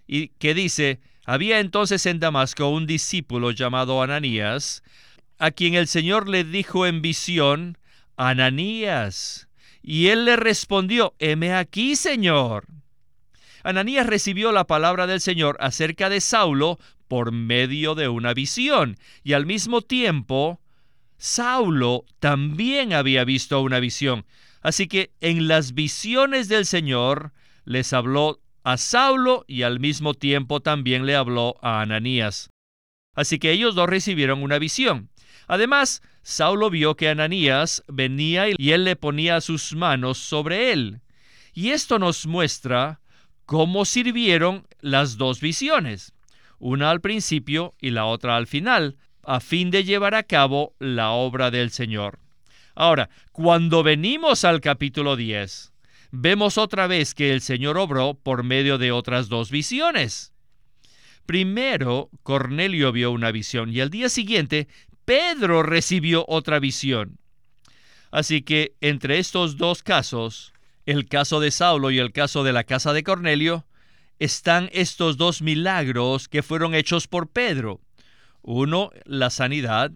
y 0.07 0.27
que 0.27 0.53
dice, 0.53 0.99
había 1.25 1.61
entonces 1.61 2.05
en 2.05 2.19
Damasco 2.19 2.67
un 2.67 2.85
discípulo 2.85 3.51
llamado 3.51 4.03
Ananías, 4.03 4.83
a 5.39 5.51
quien 5.51 5.75
el 5.75 5.87
Señor 5.87 6.27
le 6.27 6.43
dijo 6.43 6.85
en 6.85 7.01
visión, 7.01 7.77
Ananías. 8.17 9.47
Y 9.81 10.07
él 10.07 10.25
le 10.25 10.35
respondió, 10.35 11.15
heme 11.19 11.53
aquí, 11.53 11.95
Señor. 11.95 12.67
Ananías 13.63 14.05
recibió 14.05 14.51
la 14.51 14.67
palabra 14.67 15.07
del 15.07 15.21
Señor 15.21 15.55
acerca 15.61 16.09
de 16.09 16.19
Saulo 16.19 16.77
por 17.07 17.31
medio 17.31 17.95
de 17.95 18.09
una 18.09 18.33
visión, 18.33 18.97
y 19.23 19.31
al 19.31 19.45
mismo 19.45 19.81
tiempo, 19.81 20.59
Saulo 21.23 22.03
también 22.19 22.91
había 22.91 23.23
visto 23.23 23.61
una 23.61 23.79
visión. 23.79 24.25
Así 24.61 24.89
que 24.89 25.13
en 25.21 25.47
las 25.47 25.73
visiones 25.73 26.49
del 26.49 26.65
Señor 26.65 27.31
les 27.63 27.93
habló 27.93 28.41
a 28.65 28.75
Saulo 28.75 29.45
y 29.47 29.61
al 29.61 29.79
mismo 29.79 30.15
tiempo 30.15 30.59
también 30.59 31.05
le 31.05 31.15
habló 31.15 31.55
a 31.61 31.79
Ananías. 31.79 32.49
Así 33.15 33.39
que 33.39 33.51
ellos 33.51 33.73
dos 33.73 33.87
recibieron 33.87 34.43
una 34.43 34.59
visión. 34.59 35.11
Además, 35.47 36.01
Saulo 36.23 36.69
vio 36.69 36.97
que 36.97 37.07
Ananías 37.07 37.83
venía 37.87 38.47
y 38.57 38.71
él 38.71 38.83
le 38.83 38.97
ponía 38.97 39.39
sus 39.39 39.73
manos 39.75 40.17
sobre 40.17 40.73
él. 40.73 40.99
Y 41.53 41.69
esto 41.69 41.99
nos 41.99 42.27
muestra 42.27 42.99
cómo 43.45 43.85
sirvieron 43.85 44.67
las 44.81 45.15
dos 45.15 45.39
visiones, 45.39 46.13
una 46.59 46.91
al 46.91 46.99
principio 46.99 47.75
y 47.79 47.91
la 47.91 48.03
otra 48.07 48.35
al 48.35 48.45
final, 48.45 48.97
a 49.23 49.39
fin 49.39 49.71
de 49.71 49.83
llevar 49.83 50.15
a 50.15 50.23
cabo 50.23 50.75
la 50.79 51.11
obra 51.11 51.51
del 51.51 51.71
Señor. 51.71 52.19
Ahora, 52.75 53.09
cuando 53.31 53.83
venimos 53.83 54.43
al 54.45 54.61
capítulo 54.61 55.15
10, 55.15 55.73
vemos 56.11 56.57
otra 56.57 56.87
vez 56.87 57.13
que 57.13 57.31
el 57.31 57.41
Señor 57.41 57.77
obró 57.77 58.15
por 58.15 58.43
medio 58.43 58.77
de 58.77 58.91
otras 58.91 59.29
dos 59.29 59.51
visiones. 59.51 60.33
Primero, 61.25 62.09
Cornelio 62.23 62.91
vio 62.91 63.11
una 63.11 63.31
visión 63.31 63.71
y 63.71 63.79
al 63.79 63.89
día 63.89 64.09
siguiente 64.09 64.67
Pedro 65.05 65.63
recibió 65.63 66.25
otra 66.27 66.59
visión. 66.59 67.19
Así 68.11 68.41
que 68.41 68.75
entre 68.81 69.19
estos 69.19 69.57
dos 69.57 69.83
casos, 69.83 70.53
el 70.85 71.07
caso 71.07 71.39
de 71.39 71.51
Saulo 71.51 71.91
y 71.91 71.99
el 71.99 72.11
caso 72.11 72.43
de 72.43 72.53
la 72.53 72.63
casa 72.63 72.93
de 72.93 73.03
Cornelio, 73.03 73.65
están 74.19 74.69
estos 74.73 75.17
dos 75.17 75.41
milagros 75.41 76.27
que 76.27 76.43
fueron 76.43 76.75
hechos 76.75 77.07
por 77.07 77.29
Pedro. 77.29 77.81
Uno, 78.43 78.91
la 79.05 79.29
sanidad, 79.29 79.91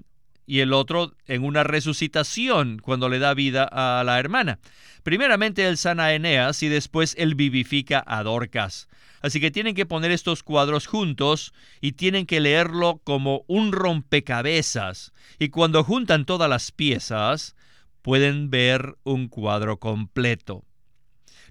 y 0.48 0.62
el 0.62 0.74
otro 0.74 1.14
en 1.28 1.44
una 1.44 1.64
resucitación 1.64 2.80
cuando 2.82 3.10
le 3.10 3.20
da 3.20 3.34
vida 3.34 3.66
a 3.70 4.02
la 4.06 4.18
hermana. 4.18 4.60
Primeramente 5.04 5.68
él 5.68 5.78
sana 5.78 6.06
a 6.06 6.14
Eneas 6.14 6.64
y 6.64 6.70
después 6.70 7.14
él 7.20 7.36
vivifica 7.36 8.04
a 8.08 8.24
Dorcas. 8.24 8.88
Así 9.22 9.42
que 9.42 9.52
tienen 9.52 9.76
que 9.76 9.86
poner 9.86 10.12
estos 10.12 10.44
cuadros 10.44 10.88
juntos 10.88 11.54
y 11.82 11.94
tienen 11.94 12.26
que 12.26 12.40
leerlo 12.40 13.02
como 13.04 13.44
un 13.48 13.74
rompecabezas. 13.74 15.12
Y 15.38 15.50
cuando 15.50 15.84
juntan 15.84 16.26
todas 16.26 16.50
las 16.50 16.72
piezas, 16.72 17.56
pueden 18.02 18.50
ver 18.50 18.96
un 19.04 19.28
cuadro 19.28 19.80
completo. 19.80 20.64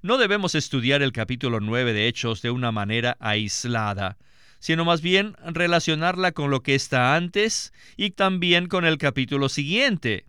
No 0.01 0.17
debemos 0.17 0.55
estudiar 0.55 1.03
el 1.03 1.13
capítulo 1.13 1.61
9 1.61 1.93
de 1.93 2.09
Hechos 2.09 2.41
de 2.41 2.51
una 2.51 2.73
manera 2.73 3.17
aislada, 3.21 4.17
sino 4.67 4.85
más 4.85 5.01
bien 5.01 5.37
relacionarla 5.45 6.33
con 6.33 6.51
lo 6.51 6.61
que 6.61 6.75
está 6.75 7.15
antes 7.15 7.73
y 7.97 8.11
también 8.11 8.67
con 8.67 8.85
el 8.85 8.99
capítulo 8.99 9.49
siguiente. 9.49 10.27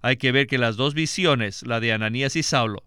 Hay 0.00 0.16
que 0.16 0.30
ver 0.30 0.46
que 0.46 0.58
las 0.58 0.76
dos 0.76 0.94
visiones, 0.94 1.66
la 1.66 1.80
de 1.80 1.92
Ananías 1.92 2.36
y 2.36 2.44
Saulo, 2.44 2.84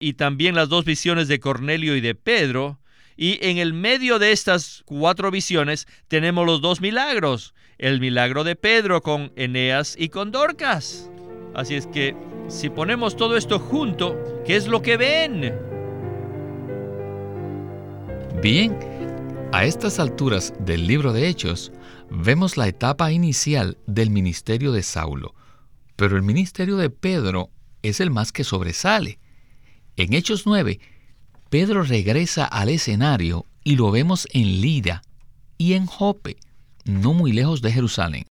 y 0.00 0.14
también 0.14 0.54
las 0.54 0.70
dos 0.70 0.86
visiones 0.86 1.28
de 1.28 1.40
Cornelio 1.40 1.94
y 1.94 2.00
de 2.00 2.14
Pedro. 2.14 2.80
Y 3.18 3.38
en 3.46 3.58
el 3.58 3.74
medio 3.74 4.18
de 4.18 4.32
estas 4.32 4.82
cuatro 4.86 5.30
visiones 5.30 5.86
tenemos 6.08 6.46
los 6.46 6.62
dos 6.62 6.80
milagros. 6.80 7.52
El 7.76 8.00
milagro 8.00 8.42
de 8.42 8.56
Pedro 8.56 9.02
con 9.02 9.34
Eneas 9.36 9.94
y 9.98 10.08
con 10.08 10.32
Dorcas. 10.32 11.10
Así 11.54 11.74
es 11.74 11.86
que 11.86 12.16
si 12.48 12.70
ponemos 12.70 13.14
todo 13.18 13.36
esto 13.36 13.58
junto, 13.58 14.42
¿qué 14.46 14.56
es 14.56 14.68
lo 14.68 14.80
que 14.80 14.96
ven? 14.96 15.54
Bien, 18.40 18.95
a 19.56 19.64
estas 19.64 19.98
alturas 19.98 20.52
del 20.58 20.86
libro 20.86 21.14
de 21.14 21.28
Hechos, 21.28 21.72
vemos 22.10 22.58
la 22.58 22.68
etapa 22.68 23.10
inicial 23.10 23.78
del 23.86 24.10
ministerio 24.10 24.70
de 24.70 24.82
Saulo, 24.82 25.34
pero 25.96 26.18
el 26.18 26.22
ministerio 26.22 26.76
de 26.76 26.90
Pedro 26.90 27.48
es 27.80 28.00
el 28.00 28.10
más 28.10 28.32
que 28.32 28.44
sobresale. 28.44 29.18
En 29.96 30.12
Hechos 30.12 30.44
9, 30.44 30.78
Pedro 31.48 31.84
regresa 31.84 32.44
al 32.44 32.68
escenario 32.68 33.46
y 33.64 33.76
lo 33.76 33.90
vemos 33.90 34.28
en 34.34 34.60
Lida 34.60 35.00
y 35.56 35.72
en 35.72 35.86
Jope, 35.86 36.36
no 36.84 37.14
muy 37.14 37.32
lejos 37.32 37.62
de 37.62 37.72
Jerusalén. 37.72 38.26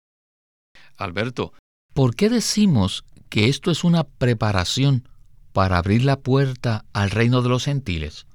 Alberto, 0.97 1.53
¿por 1.93 2.17
qué 2.17 2.27
decimos 2.27 3.05
que 3.29 3.47
esto 3.47 3.71
es 3.71 3.85
una 3.85 4.03
preparación 4.03 5.07
para 5.53 5.77
abrir 5.77 6.03
la 6.03 6.19
puerta 6.19 6.83
al 6.91 7.11
reino 7.11 7.41
de 7.41 7.47
los 7.47 7.63
gentiles? 7.63 8.25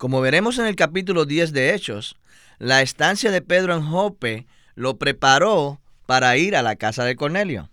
Como 0.00 0.22
veremos 0.22 0.58
en 0.58 0.64
el 0.64 0.76
capítulo 0.76 1.26
10 1.26 1.52
de 1.52 1.74
Hechos, 1.74 2.16
la 2.58 2.80
estancia 2.80 3.30
de 3.30 3.42
Pedro 3.42 3.74
en 3.74 3.82
Jope 3.82 4.46
lo 4.74 4.96
preparó 4.96 5.78
para 6.06 6.38
ir 6.38 6.56
a 6.56 6.62
la 6.62 6.76
casa 6.76 7.04
de 7.04 7.16
Cornelio, 7.16 7.68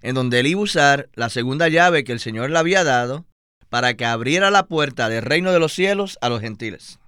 en 0.00 0.14
donde 0.14 0.38
él 0.38 0.46
iba 0.46 0.60
a 0.60 0.62
usar 0.62 1.08
la 1.14 1.28
segunda 1.28 1.68
llave 1.68 2.04
que 2.04 2.12
el 2.12 2.20
Señor 2.20 2.50
le 2.50 2.58
había 2.60 2.84
dado 2.84 3.26
para 3.68 3.94
que 3.94 4.04
abriera 4.04 4.52
la 4.52 4.66
puerta 4.66 5.08
del 5.08 5.24
reino 5.24 5.50
de 5.50 5.58
los 5.58 5.72
cielos 5.72 6.18
a 6.20 6.28
los 6.28 6.40
gentiles. 6.40 7.00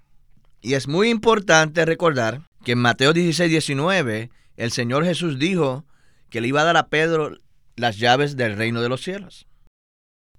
Y 0.61 0.75
es 0.75 0.88
muy 0.88 1.09
importante 1.09 1.85
recordar 1.85 2.40
que 2.64 2.73
en 2.73 2.78
Mateo 2.78 3.12
16, 3.12 3.49
19, 3.49 4.31
el 4.57 4.73
Señor 4.73 5.04
Jesús 5.04 5.38
dijo 5.38 5.85
que 6.31 6.40
le 6.40 6.49
iba 6.49 6.62
a 6.62 6.64
dar 6.64 6.78
a 6.78 6.88
Pedro 6.88 7.38
las 7.76 7.99
llaves 7.99 8.37
del 8.37 8.57
reino 8.57 8.83
de 8.83 8.88
los 8.88 9.02
cielos. 9.02 9.47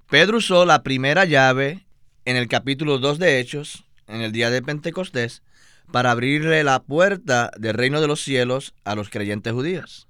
Pedro 0.10 0.39
usó 0.39 0.65
la 0.65 0.84
primera 0.84 1.24
llave 1.24 1.88
en 2.25 2.36
el 2.36 2.50
capítulo 2.50 2.98
2 2.98 3.18
de 3.18 3.39
Hechos, 3.39 3.86
en 4.08 4.22
el 4.22 4.32
día 4.32 4.50
de 4.50 4.62
Pentecostés, 4.62 5.42
para 5.92 6.12
abrirle 6.12 6.64
la 6.64 6.82
puerta 6.84 7.52
del 7.58 7.76
reino 7.76 8.02
de 8.02 8.08
los 8.08 8.22
cielos 8.22 8.74
a 8.84 8.96
los 8.96 9.10
creyentes 9.10 9.54
judíos. 9.54 10.08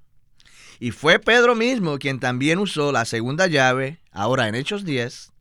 Y 0.80 0.92
fue 0.92 1.20
Pedro 1.20 1.56
mismo 1.56 1.98
quien 2.00 2.20
también 2.20 2.60
usó 2.60 2.92
la 2.92 3.06
segunda 3.06 3.48
llave, 3.48 4.00
ahora 4.12 4.48
en 4.48 4.56
Hechos 4.56 4.84
10, 4.84 5.32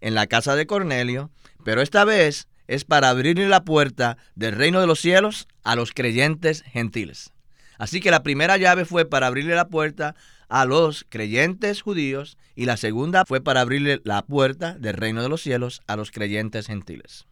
en 0.00 0.14
la 0.14 0.26
casa 0.26 0.56
de 0.56 0.66
Cornelio, 0.66 1.30
pero 1.64 1.80
esta 1.80 2.04
vez 2.04 2.48
es 2.66 2.84
para 2.84 3.10
abrirle 3.10 3.48
la 3.48 3.64
puerta 3.64 4.16
del 4.34 4.54
reino 4.54 4.80
de 4.80 4.86
los 4.86 5.00
cielos 5.00 5.48
a 5.62 5.76
los 5.76 5.92
creyentes 5.92 6.62
gentiles. 6.62 7.32
Así 7.78 8.00
que 8.00 8.10
la 8.10 8.22
primera 8.22 8.56
llave 8.56 8.84
fue 8.84 9.04
para 9.04 9.26
abrirle 9.26 9.54
la 9.54 9.68
puerta 9.68 10.14
a 10.48 10.64
los 10.64 11.04
creyentes 11.08 11.82
judíos 11.82 12.36
y 12.54 12.66
la 12.66 12.76
segunda 12.76 13.24
fue 13.26 13.40
para 13.40 13.62
abrirle 13.62 14.00
la 14.04 14.22
puerta 14.24 14.74
del 14.78 14.94
reino 14.94 15.22
de 15.22 15.28
los 15.28 15.42
cielos 15.42 15.82
a 15.86 15.96
los 15.96 16.10
creyentes 16.10 16.66
gentiles. 16.66 17.26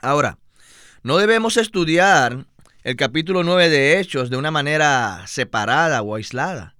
Ahora, 0.00 0.38
no 1.02 1.18
debemos 1.18 1.56
estudiar 1.56 2.46
el 2.84 2.96
capítulo 2.96 3.44
9 3.44 3.68
de 3.68 3.98
Hechos 3.98 4.30
de 4.30 4.36
una 4.36 4.50
manera 4.50 5.24
separada 5.26 6.02
o 6.02 6.14
aislada 6.14 6.74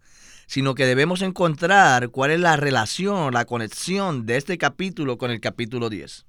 sino 0.49 0.75
que 0.75 0.87
debemos 0.87 1.21
encontrar 1.21 2.09
cuál 2.09 2.31
es 2.31 2.41
la 2.41 2.57
relación, 2.57 3.35
la 3.35 3.45
conexión 3.45 4.25
de 4.25 4.39
este 4.39 4.57
capítulo 4.57 5.19
con 5.19 5.31
el 5.31 5.41
capítulo 5.43 5.91
10. 5.91 6.25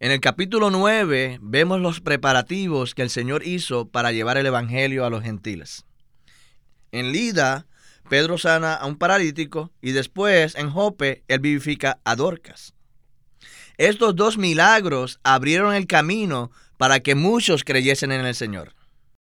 En 0.00 0.10
el 0.12 0.20
capítulo 0.20 0.70
9 0.70 1.40
vemos 1.42 1.78
los 1.82 2.00
preparativos 2.00 2.94
que 2.94 3.02
el 3.02 3.10
Señor 3.10 3.46
hizo 3.46 3.88
para 3.88 4.12
llevar 4.12 4.38
el 4.38 4.46
Evangelio 4.46 5.04
a 5.04 5.10
los 5.10 5.22
gentiles. 5.22 5.84
En 6.90 7.12
Lida, 7.12 7.66
Pedro 8.08 8.38
sana 8.38 8.72
a 8.72 8.86
un 8.86 8.96
paralítico 8.96 9.70
y 9.82 9.92
después 9.92 10.54
en 10.54 10.70
Jope 10.70 11.24
él 11.28 11.40
vivifica 11.40 12.00
a 12.04 12.16
Dorcas. 12.16 12.72
Estos 13.78 14.16
dos 14.16 14.38
milagros 14.38 15.20
abrieron 15.22 15.72
el 15.72 15.86
camino 15.86 16.50
para 16.78 16.98
que 16.98 17.14
muchos 17.14 17.62
creyesen 17.62 18.10
en 18.10 18.26
el 18.26 18.34
Señor. 18.34 18.74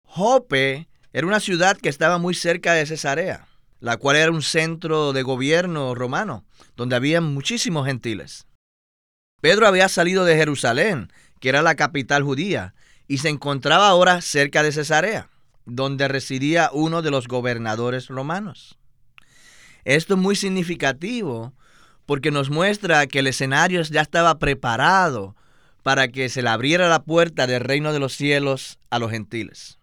Jope 0.04 0.88
era 1.14 1.26
una 1.26 1.40
ciudad 1.40 1.78
que 1.78 1.88
estaba 1.88 2.18
muy 2.18 2.34
cerca 2.34 2.74
de 2.74 2.84
Cesarea, 2.84 3.48
la 3.80 3.96
cual 3.96 4.16
era 4.16 4.30
un 4.30 4.42
centro 4.42 5.14
de 5.14 5.22
gobierno 5.22 5.94
romano, 5.94 6.44
donde 6.76 6.96
había 6.96 7.22
muchísimos 7.22 7.86
gentiles. 7.86 8.46
Pedro 9.40 9.66
había 9.66 9.88
salido 9.88 10.26
de 10.26 10.36
Jerusalén, 10.36 11.10
que 11.40 11.48
era 11.48 11.62
la 11.62 11.74
capital 11.74 12.22
judía, 12.22 12.74
y 13.08 13.18
se 13.18 13.30
encontraba 13.30 13.88
ahora 13.88 14.20
cerca 14.20 14.62
de 14.62 14.72
Cesarea, 14.72 15.30
donde 15.64 16.08
residía 16.08 16.68
uno 16.74 17.00
de 17.00 17.10
los 17.10 17.26
gobernadores 17.26 18.08
romanos. 18.08 18.78
Esto 19.84 20.14
es 20.14 20.20
muy 20.20 20.36
significativo 20.36 21.54
porque 22.06 22.30
nos 22.30 22.50
muestra 22.50 23.06
que 23.06 23.20
el 23.20 23.26
escenario 23.26 23.82
ya 23.82 24.00
estaba 24.00 24.38
preparado 24.38 25.36
para 25.82 26.08
que 26.08 26.28
se 26.28 26.42
le 26.42 26.48
abriera 26.48 26.88
la 26.88 27.02
puerta 27.02 27.46
del 27.46 27.60
reino 27.60 27.92
de 27.92 27.98
los 27.98 28.14
cielos 28.14 28.78
a 28.90 28.98
los 28.98 29.10
gentiles. 29.10 29.78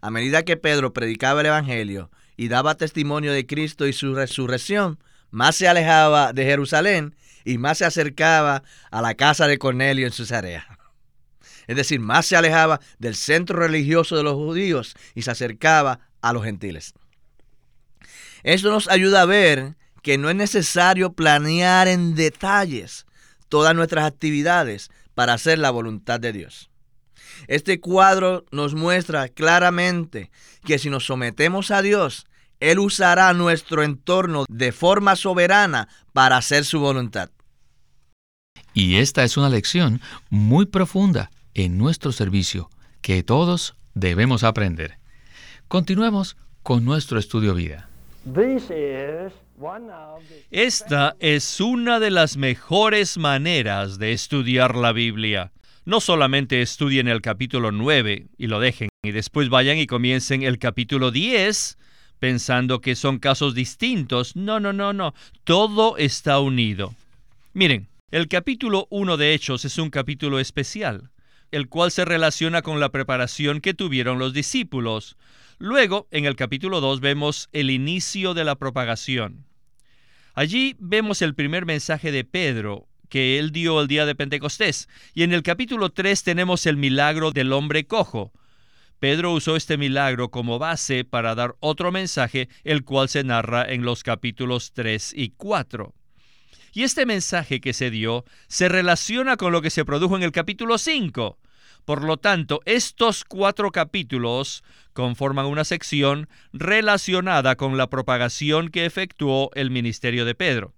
A 0.00 0.10
medida 0.10 0.44
que 0.44 0.56
Pedro 0.56 0.92
predicaba 0.92 1.40
el 1.40 1.46
Evangelio 1.46 2.10
y 2.36 2.48
daba 2.48 2.76
testimonio 2.76 3.32
de 3.32 3.46
Cristo 3.46 3.86
y 3.86 3.92
su 3.92 4.14
resurrección, 4.14 4.98
más 5.30 5.56
se 5.56 5.68
alejaba 5.68 6.32
de 6.32 6.44
Jerusalén 6.44 7.14
y 7.44 7.58
más 7.58 7.78
se 7.78 7.84
acercaba 7.84 8.62
a 8.90 9.02
la 9.02 9.14
casa 9.14 9.46
de 9.46 9.58
Cornelio 9.58 10.06
en 10.06 10.12
Cesarea. 10.12 10.78
Es 11.66 11.76
decir, 11.76 12.00
más 12.00 12.26
se 12.26 12.36
alejaba 12.36 12.80
del 12.98 13.14
centro 13.14 13.58
religioso 13.58 14.16
de 14.16 14.22
los 14.22 14.34
judíos 14.34 14.94
y 15.14 15.22
se 15.22 15.30
acercaba 15.30 16.00
a 16.20 16.32
los 16.32 16.44
gentiles. 16.44 16.94
Esto 18.42 18.70
nos 18.70 18.88
ayuda 18.88 19.22
a 19.22 19.26
ver 19.26 19.76
que 20.02 20.18
no 20.18 20.28
es 20.28 20.36
necesario 20.36 21.12
planear 21.12 21.88
en 21.88 22.14
detalles 22.14 23.06
todas 23.48 23.74
nuestras 23.74 24.04
actividades 24.04 24.90
para 25.14 25.34
hacer 25.34 25.58
la 25.58 25.70
voluntad 25.70 26.20
de 26.20 26.32
Dios. 26.32 26.70
Este 27.48 27.80
cuadro 27.80 28.44
nos 28.50 28.74
muestra 28.74 29.28
claramente 29.28 30.30
que 30.64 30.78
si 30.78 30.90
nos 30.90 31.06
sometemos 31.06 31.70
a 31.70 31.82
Dios, 31.82 32.26
Él 32.60 32.78
usará 32.78 33.32
nuestro 33.32 33.82
entorno 33.82 34.44
de 34.48 34.72
forma 34.72 35.16
soberana 35.16 35.88
para 36.12 36.36
hacer 36.36 36.64
su 36.64 36.80
voluntad. 36.80 37.30
Y 38.74 38.96
esta 38.96 39.24
es 39.24 39.36
una 39.36 39.48
lección 39.48 40.00
muy 40.30 40.66
profunda 40.66 41.30
en 41.54 41.76
nuestro 41.78 42.12
servicio 42.12 42.70
que 43.02 43.22
todos 43.22 43.74
debemos 43.94 44.44
aprender. 44.44 44.98
Continuemos 45.68 46.36
con 46.62 46.84
nuestro 46.84 47.18
estudio 47.18 47.54
vida. 47.54 47.88
Esta 50.50 51.16
es 51.20 51.60
una 51.60 52.00
de 52.00 52.10
las 52.10 52.36
mejores 52.36 53.18
maneras 53.18 53.98
de 53.98 54.12
estudiar 54.12 54.76
la 54.76 54.92
Biblia 54.92 55.52
no 55.84 56.00
solamente 56.00 56.62
estudien 56.62 57.08
el 57.08 57.20
capítulo 57.20 57.72
9 57.72 58.28
y 58.38 58.46
lo 58.46 58.60
dejen, 58.60 58.88
y 59.02 59.10
después 59.10 59.48
vayan 59.48 59.78
y 59.78 59.86
comiencen 59.86 60.42
el 60.42 60.58
capítulo 60.58 61.10
10 61.10 61.78
pensando 62.18 62.80
que 62.80 62.94
son 62.94 63.18
casos 63.18 63.54
distintos. 63.54 64.36
No, 64.36 64.60
no, 64.60 64.72
no, 64.72 64.92
no. 64.92 65.12
Todo 65.42 65.96
está 65.96 66.38
unido. 66.38 66.94
Miren, 67.52 67.88
el 68.12 68.28
capítulo 68.28 68.86
1 68.90 69.16
de 69.16 69.34
Hechos 69.34 69.64
es 69.64 69.76
un 69.78 69.90
capítulo 69.90 70.38
especial, 70.38 71.10
el 71.50 71.68
cual 71.68 71.90
se 71.90 72.04
relaciona 72.04 72.62
con 72.62 72.78
la 72.78 72.90
preparación 72.90 73.60
que 73.60 73.74
tuvieron 73.74 74.20
los 74.20 74.32
discípulos. 74.32 75.16
Luego, 75.58 76.06
en 76.12 76.24
el 76.24 76.36
capítulo 76.36 76.80
2 76.80 77.00
vemos 77.00 77.48
el 77.52 77.70
inicio 77.70 78.34
de 78.34 78.44
la 78.44 78.54
propagación. 78.54 79.44
Allí 80.34 80.76
vemos 80.78 81.20
el 81.20 81.34
primer 81.34 81.66
mensaje 81.66 82.10
de 82.10 82.24
Pedro, 82.24 82.88
que 83.10 83.38
él 83.38 83.52
dio 83.52 83.80
el 83.82 83.88
día 83.88 84.06
de 84.06 84.14
Pentecostés. 84.14 84.88
Y 85.12 85.24
en 85.24 85.32
el 85.32 85.42
capítulo 85.42 85.90
3 85.90 86.22
tenemos 86.22 86.64
el 86.64 86.78
milagro 86.78 87.32
del 87.32 87.52
hombre 87.52 87.86
cojo. 87.86 88.32
Pedro 88.98 89.32
usó 89.32 89.56
este 89.56 89.76
milagro 89.76 90.30
como 90.30 90.58
base 90.58 91.04
para 91.04 91.34
dar 91.34 91.56
otro 91.60 91.92
mensaje, 91.92 92.48
el 92.64 92.84
cual 92.84 93.10
se 93.10 93.24
narra 93.24 93.64
en 93.64 93.82
los 93.82 94.02
capítulos 94.02 94.72
3 94.72 95.12
y 95.14 95.30
4. 95.30 95.94
Y 96.72 96.84
este 96.84 97.04
mensaje 97.04 97.60
que 97.60 97.74
se 97.74 97.90
dio 97.90 98.24
se 98.46 98.70
relaciona 98.70 99.36
con 99.36 99.52
lo 99.52 99.60
que 99.60 99.68
se 99.68 99.84
produjo 99.84 100.16
en 100.16 100.22
el 100.22 100.32
capítulo 100.32 100.78
5. 100.78 101.38
Por 101.84 102.04
lo 102.04 102.16
tanto, 102.16 102.60
estos 102.64 103.24
cuatro 103.24 103.72
capítulos 103.72 104.62
conforman 104.92 105.46
una 105.46 105.64
sección 105.64 106.28
relacionada 106.52 107.56
con 107.56 107.76
la 107.76 107.88
propagación 107.88 108.68
que 108.68 108.84
efectuó 108.84 109.50
el 109.54 109.70
ministerio 109.70 110.24
de 110.24 110.34
Pedro. 110.34 110.74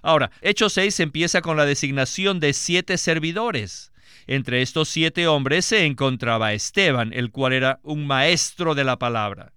Ahora, 0.00 0.30
Hechos 0.40 0.74
6 0.74 1.00
empieza 1.00 1.42
con 1.42 1.56
la 1.56 1.66
designación 1.66 2.40
de 2.40 2.52
siete 2.52 2.96
servidores. 2.98 3.92
Entre 4.26 4.62
estos 4.62 4.88
siete 4.88 5.26
hombres 5.26 5.64
se 5.64 5.84
encontraba 5.84 6.52
Esteban, 6.52 7.12
el 7.12 7.30
cual 7.30 7.52
era 7.52 7.80
un 7.82 8.06
maestro 8.06 8.74
de 8.74 8.84
la 8.84 8.98
palabra. 8.98 9.52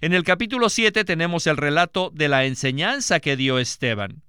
En 0.00 0.14
el 0.14 0.24
capítulo 0.24 0.70
7 0.70 1.04
tenemos 1.04 1.46
el 1.46 1.58
relato 1.58 2.10
de 2.14 2.28
la 2.28 2.46
enseñanza 2.46 3.20
que 3.20 3.36
dio 3.36 3.58
Esteban. 3.58 4.22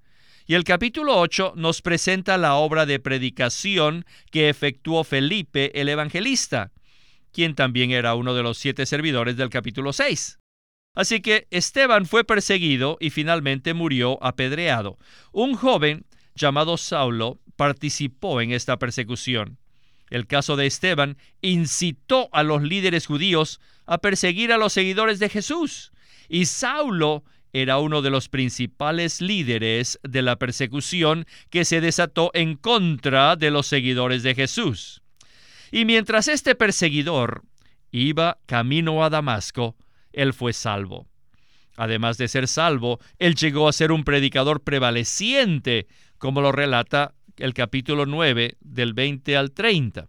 Y 0.47 0.55
el 0.55 0.63
capítulo 0.63 1.17
8 1.19 1.53
nos 1.55 1.81
presenta 1.81 2.37
la 2.37 2.55
obra 2.55 2.85
de 2.85 2.99
predicación 2.99 4.05
que 4.31 4.49
efectuó 4.49 5.03
Felipe 5.03 5.79
el 5.79 5.89
Evangelista, 5.89 6.71
quien 7.31 7.55
también 7.55 7.91
era 7.91 8.15
uno 8.15 8.33
de 8.33 8.43
los 8.43 8.57
siete 8.57 8.85
servidores 8.85 9.37
del 9.37 9.49
capítulo 9.49 9.93
6. 9.93 10.39
Así 10.93 11.21
que 11.21 11.47
Esteban 11.51 12.05
fue 12.05 12.23
perseguido 12.23 12.97
y 12.99 13.11
finalmente 13.11 13.73
murió 13.73 14.21
apedreado. 14.21 14.97
Un 15.31 15.55
joven 15.55 16.05
llamado 16.35 16.77
Saulo 16.77 17.39
participó 17.55 18.41
en 18.41 18.51
esta 18.51 18.77
persecución. 18.77 19.57
El 20.09 20.27
caso 20.27 20.57
de 20.57 20.65
Esteban 20.65 21.17
incitó 21.41 22.27
a 22.33 22.43
los 22.43 22.61
líderes 22.63 23.05
judíos 23.05 23.61
a 23.85 23.99
perseguir 23.99 24.51
a 24.51 24.57
los 24.57 24.73
seguidores 24.73 25.19
de 25.19 25.29
Jesús. 25.29 25.93
Y 26.27 26.45
Saulo 26.45 27.23
era 27.53 27.79
uno 27.79 28.01
de 28.01 28.09
los 28.09 28.29
principales 28.29 29.21
líderes 29.21 29.99
de 30.03 30.21
la 30.21 30.37
persecución 30.37 31.25
que 31.49 31.65
se 31.65 31.81
desató 31.81 32.31
en 32.33 32.55
contra 32.55 33.35
de 33.35 33.51
los 33.51 33.67
seguidores 33.67 34.23
de 34.23 34.35
Jesús. 34.35 35.01
Y 35.71 35.85
mientras 35.85 36.27
este 36.27 36.55
perseguidor 36.55 37.43
iba 37.91 38.39
camino 38.45 39.03
a 39.03 39.09
Damasco, 39.09 39.75
él 40.13 40.33
fue 40.33 40.53
salvo. 40.53 41.07
Además 41.77 42.17
de 42.17 42.27
ser 42.27 42.47
salvo, 42.47 42.99
él 43.17 43.35
llegó 43.35 43.67
a 43.67 43.73
ser 43.73 43.91
un 43.91 44.03
predicador 44.03 44.61
prevaleciente, 44.61 45.87
como 46.17 46.41
lo 46.41 46.51
relata 46.51 47.13
el 47.37 47.53
capítulo 47.53 48.05
9 48.05 48.57
del 48.59 48.93
20 48.93 49.37
al 49.37 49.51
30. 49.51 50.07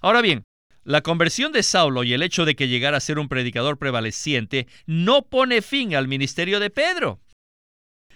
Ahora 0.00 0.20
bien, 0.20 0.44
la 0.84 1.02
conversión 1.02 1.52
de 1.52 1.62
Saulo 1.62 2.02
y 2.02 2.12
el 2.12 2.22
hecho 2.22 2.44
de 2.44 2.56
que 2.56 2.68
llegara 2.68 2.96
a 2.96 3.00
ser 3.00 3.18
un 3.18 3.28
predicador 3.28 3.78
prevaleciente 3.78 4.66
no 4.86 5.22
pone 5.22 5.62
fin 5.62 5.94
al 5.94 6.08
ministerio 6.08 6.58
de 6.60 6.70
Pedro. 6.70 7.20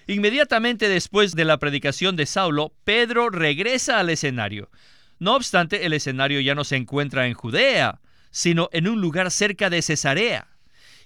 Inmediatamente 0.09 0.89
después 0.89 1.35
de 1.35 1.45
la 1.45 1.59
predicación 1.59 2.17
de 2.17 2.27
Saulo, 2.27 2.75
Pedro 2.85 3.31
regresa 3.31 3.99
al 3.99 4.11
escenario. 4.11 4.71
No 5.19 5.35
obstante, 5.35 5.87
el 5.87 5.93
escenario 5.93 6.41
ya 6.41 6.55
no 6.55 6.65
se 6.65 6.77
encuentra 6.77 7.27
en 7.27 7.35
Judea, 7.35 8.01
sino 8.31 8.69
en 8.73 8.89
un 8.89 9.01
lugar 9.01 9.31
cerca 9.31 9.71
de 9.71 9.83
Cesarea. 9.83 10.49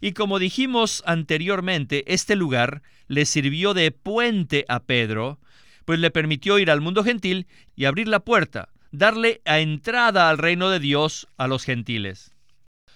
Y 0.00 0.12
como 0.12 0.38
dijimos 0.38 1.02
anteriormente, 1.06 2.04
este 2.12 2.36
lugar 2.36 2.82
le 3.06 3.26
sirvió 3.26 3.74
de 3.74 3.90
puente 3.90 4.64
a 4.68 4.80
Pedro, 4.80 5.38
pues 5.84 5.98
le 5.98 6.10
permitió 6.10 6.58
ir 6.58 6.70
al 6.70 6.80
mundo 6.80 7.04
gentil 7.04 7.46
y 7.76 7.84
abrir 7.84 8.08
la 8.08 8.20
puerta 8.20 8.70
darle 8.92 9.40
a 9.44 9.60
entrada 9.60 10.28
al 10.28 10.38
reino 10.38 10.70
de 10.70 10.80
Dios 10.80 11.28
a 11.36 11.46
los 11.46 11.64
gentiles. 11.64 12.34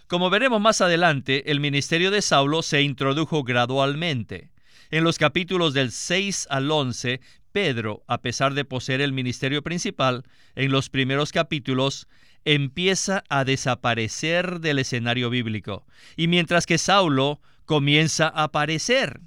Como 0.06 0.30
veremos 0.30 0.60
más 0.60 0.80
adelante, 0.80 1.50
el 1.50 1.60
ministerio 1.60 2.10
de 2.10 2.22
Saulo 2.22 2.62
se 2.62 2.82
introdujo 2.82 3.42
gradualmente. 3.42 4.50
En 4.90 5.02
los 5.02 5.18
capítulos 5.18 5.72
del 5.72 5.92
6 5.92 6.48
al 6.50 6.70
11, 6.70 7.20
Pedro, 7.52 8.02
a 8.06 8.20
pesar 8.20 8.54
de 8.54 8.64
poseer 8.64 9.00
el 9.00 9.12
ministerio 9.12 9.62
principal, 9.62 10.24
en 10.56 10.70
los 10.70 10.90
primeros 10.90 11.32
capítulos, 11.32 12.06
empieza 12.44 13.24
a 13.28 13.44
desaparecer 13.44 14.60
del 14.60 14.78
escenario 14.78 15.30
bíblico, 15.30 15.86
y 16.16 16.28
mientras 16.28 16.66
que 16.66 16.78
Saulo 16.78 17.40
comienza 17.64 18.26
a 18.28 18.44
aparecer. 18.44 19.20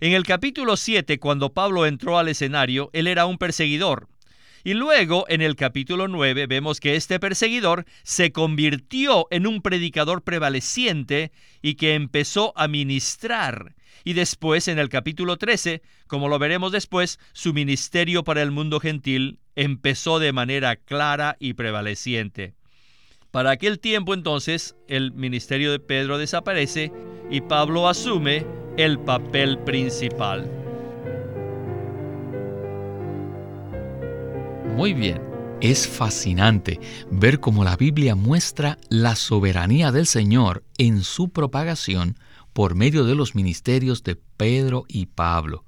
En 0.00 0.12
el 0.12 0.24
capítulo 0.24 0.76
7, 0.76 1.18
cuando 1.18 1.54
Pablo 1.54 1.86
entró 1.86 2.18
al 2.18 2.28
escenario, 2.28 2.90
él 2.92 3.06
era 3.06 3.24
un 3.24 3.38
perseguidor, 3.38 4.08
y 4.64 4.74
luego 4.74 5.24
en 5.28 5.42
el 5.42 5.56
capítulo 5.56 6.08
9 6.08 6.46
vemos 6.46 6.80
que 6.80 6.96
este 6.96 7.20
perseguidor 7.20 7.84
se 8.02 8.32
convirtió 8.32 9.26
en 9.30 9.46
un 9.46 9.62
predicador 9.62 10.22
prevaleciente 10.22 11.32
y 11.62 11.74
que 11.74 11.94
empezó 11.94 12.52
a 12.56 12.68
ministrar. 12.68 13.74
Y 14.04 14.14
después 14.14 14.68
en 14.68 14.78
el 14.78 14.88
capítulo 14.88 15.36
13, 15.36 15.82
como 16.06 16.28
lo 16.28 16.38
veremos 16.38 16.72
después, 16.72 17.18
su 17.32 17.52
ministerio 17.52 18.24
para 18.24 18.42
el 18.42 18.50
mundo 18.50 18.80
gentil 18.80 19.38
empezó 19.56 20.18
de 20.18 20.32
manera 20.32 20.76
clara 20.76 21.36
y 21.38 21.54
prevaleciente. 21.54 22.54
Para 23.30 23.50
aquel 23.50 23.78
tiempo 23.78 24.14
entonces 24.14 24.76
el 24.88 25.12
ministerio 25.12 25.70
de 25.72 25.80
Pedro 25.80 26.16
desaparece 26.16 26.92
y 27.30 27.42
Pablo 27.42 27.88
asume 27.88 28.46
el 28.78 28.98
papel 28.98 29.58
principal. 29.58 30.57
Muy 34.78 34.94
bien. 34.94 35.20
Es 35.60 35.88
fascinante 35.88 36.78
ver 37.10 37.40
cómo 37.40 37.64
la 37.64 37.74
Biblia 37.74 38.14
muestra 38.14 38.78
la 38.88 39.16
soberanía 39.16 39.90
del 39.90 40.06
Señor 40.06 40.62
en 40.78 41.02
su 41.02 41.30
propagación 41.30 42.16
por 42.52 42.76
medio 42.76 43.02
de 43.04 43.16
los 43.16 43.34
ministerios 43.34 44.04
de 44.04 44.14
Pedro 44.14 44.84
y 44.86 45.06
Pablo. 45.06 45.64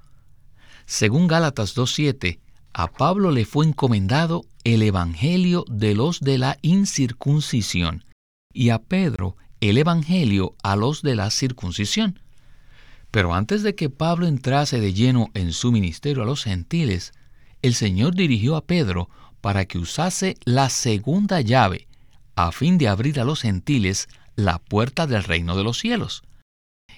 Según 0.86 1.26
Gálatas 1.26 1.76
2.7, 1.76 2.38
a 2.72 2.86
Pablo 2.86 3.32
le 3.32 3.46
fue 3.46 3.66
encomendado 3.66 4.42
el 4.62 4.80
Evangelio 4.80 5.64
de 5.68 5.96
los 5.96 6.20
de 6.20 6.38
la 6.38 6.58
incircuncisión 6.62 8.04
y 8.52 8.68
a 8.68 8.78
Pedro 8.78 9.36
el 9.60 9.76
Evangelio 9.78 10.54
a 10.62 10.76
los 10.76 11.02
de 11.02 11.16
la 11.16 11.32
circuncisión. 11.32 12.20
Pero 13.10 13.34
antes 13.34 13.64
de 13.64 13.74
que 13.74 13.90
Pablo 13.90 14.28
entrase 14.28 14.78
de 14.78 14.94
lleno 14.94 15.32
en 15.34 15.52
su 15.52 15.72
ministerio 15.72 16.22
a 16.22 16.26
los 16.26 16.44
gentiles, 16.44 17.12
el 17.62 17.74
Señor 17.74 18.14
dirigió 18.14 18.56
a 18.56 18.64
Pedro 18.64 19.08
para 19.40 19.64
que 19.64 19.78
usase 19.78 20.36
la 20.44 20.68
segunda 20.68 21.40
llave 21.40 21.86
a 22.36 22.52
fin 22.52 22.78
de 22.78 22.88
abrir 22.88 23.20
a 23.20 23.24
los 23.24 23.42
gentiles 23.42 24.08
la 24.34 24.58
puerta 24.58 25.06
del 25.06 25.24
reino 25.24 25.56
de 25.56 25.64
los 25.64 25.78
cielos. 25.78 26.22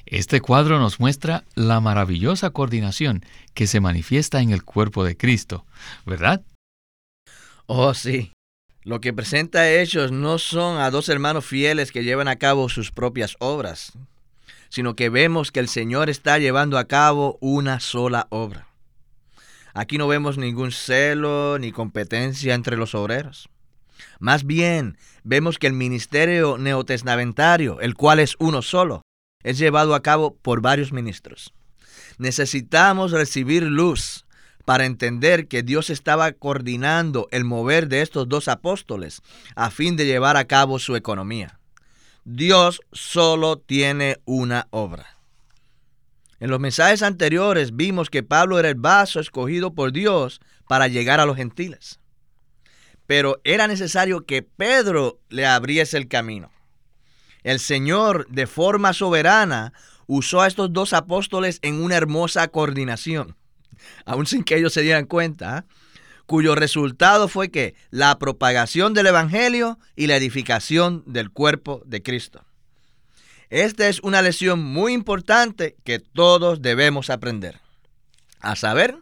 Este 0.07 0.41
cuadro 0.41 0.79
nos 0.79 1.01
muestra 1.01 1.45
la 1.55 1.81
maravillosa 1.81 2.51
coordinación 2.51 3.25
que 3.55 3.67
se 3.67 3.81
manifiesta 3.81 4.41
en 4.41 4.51
el 4.51 4.65
cuerpo 4.65 5.05
de 5.05 5.17
Cristo, 5.17 5.65
¿verdad? 6.05 6.43
Oh, 7.67 7.95
sí. 7.95 8.33
Lo 8.85 9.01
que 9.01 9.13
presenta 9.13 9.71
Hechos 9.71 10.11
no 10.11 10.39
son 10.39 10.79
a 10.79 10.91
dos 10.91 11.09
hermanos 11.09 11.45
fieles 11.45 11.93
que 11.93 12.03
llevan 12.03 12.27
a 12.27 12.37
cabo 12.37 12.69
sus 12.69 12.91
propias 12.91 13.37
obras, 13.39 13.93
sino 14.69 14.97
que 14.97 15.09
vemos 15.09 15.53
que 15.53 15.61
el 15.61 15.69
Señor 15.69 16.11
está 16.11 16.39
llevando 16.39 16.79
a 16.79 16.89
cabo 16.89 17.39
una 17.41 17.79
sola 17.79 18.27
obra. 18.31 18.72
Aquí 19.75 19.99
no 19.99 20.07
vemos 20.09 20.39
ningún 20.39 20.73
celo 20.73 21.59
ni 21.59 21.73
competencia 21.73 22.55
entre 22.55 22.77
los 22.77 22.95
obreros. 22.95 23.49
Más 24.19 24.45
bien, 24.45 24.99
vemos 25.25 25.59
que 25.59 25.67
el 25.67 25.73
ministerio 25.73 26.59
neotestamentario, 26.59 27.81
el 27.81 27.95
cual 27.95 28.21
es 28.21 28.37
uno 28.39 28.63
solo, 28.63 29.03
es 29.43 29.59
llevado 29.59 29.95
a 29.95 30.03
cabo 30.03 30.37
por 30.37 30.61
varios 30.61 30.93
ministros. 30.93 31.53
Necesitamos 32.19 33.13
recibir 33.13 33.63
luz 33.65 34.27
para 34.65 34.85
entender 34.85 35.49
que 35.49 35.63
Dios 35.63 35.91
estaba 35.91 36.33
coordinando 36.33 37.29
el 37.31 37.45
mover 37.45 37.89
de 37.89 38.03
estos 38.03 38.29
dos 38.29 38.49
apóstoles 38.49 39.23
a 39.57 39.71
fin 39.71 39.97
de 39.97 40.07
llevar 40.07 40.37
a 40.37 40.45
cabo 40.45 40.79
su 40.79 40.95
economía. 40.95 41.59
Dios 42.25 42.81
solo 42.93 43.59
tiene 43.59 44.19
una 44.25 44.69
obra. 44.71 45.22
En 46.43 46.51
los 46.51 46.59
mensajes 46.59 47.05
anteriores 47.05 47.77
vimos 47.77 48.11
que 48.11 48.25
Pablo 48.25 48.59
era 48.59 48.69
el 48.69 48.75
vaso 48.75 49.21
escogido 49.21 49.75
por 49.75 49.93
Dios 49.93 50.41
para 50.67 50.89
llegar 50.89 51.21
a 51.21 51.25
los 51.25 51.37
gentiles. 51.37 52.01
Pero 53.07 53.41
era 53.45 53.69
necesario 53.69 54.27
que 54.27 54.43
Pedro 54.43 55.21
le 55.29 55.47
abriese 55.47 55.99
el 55.99 56.09
camino. 56.09 56.51
El 57.45 57.61
Señor, 57.61 58.27
de 58.29 58.49
forma 58.49 58.93
soberana, 58.93 59.73
usó 60.09 60.41
a 60.41 60.49
estos 60.49 60.73
dos 60.73 60.95
apóstoles 60.95 61.61
en 61.63 61.81
una 61.81 61.95
hermosa 61.95 62.49
coordinación, 62.49 63.37
aun 64.05 64.27
sin 64.27 64.43
que 64.43 64.57
ellos 64.57 64.73
se 64.73 64.83
dieran 64.83 65.07
cuenta, 65.07 65.59
¿ah? 65.59 65.65
cuyo 66.27 66.57
resultado 66.57 67.29
fue 67.29 67.53
que 67.53 67.77
la 67.91 68.19
propagación 68.19 68.95
del 68.95 69.07
Evangelio 69.07 69.79
y 69.95 70.09
la 70.09 70.17
edificación 70.17 71.05
del 71.07 71.31
cuerpo 71.31 71.85
de 71.87 72.03
Cristo. 72.03 72.45
Esta 73.53 73.87
es 73.87 74.01
una 74.01 74.23
lección 74.23 74.65
muy 74.65 74.95
importante 74.95 75.77
que 75.85 75.99
todos 75.99 76.63
debemos 76.63 77.11
aprender. 77.11 77.61
A 78.41 78.57
saber, 78.57 78.97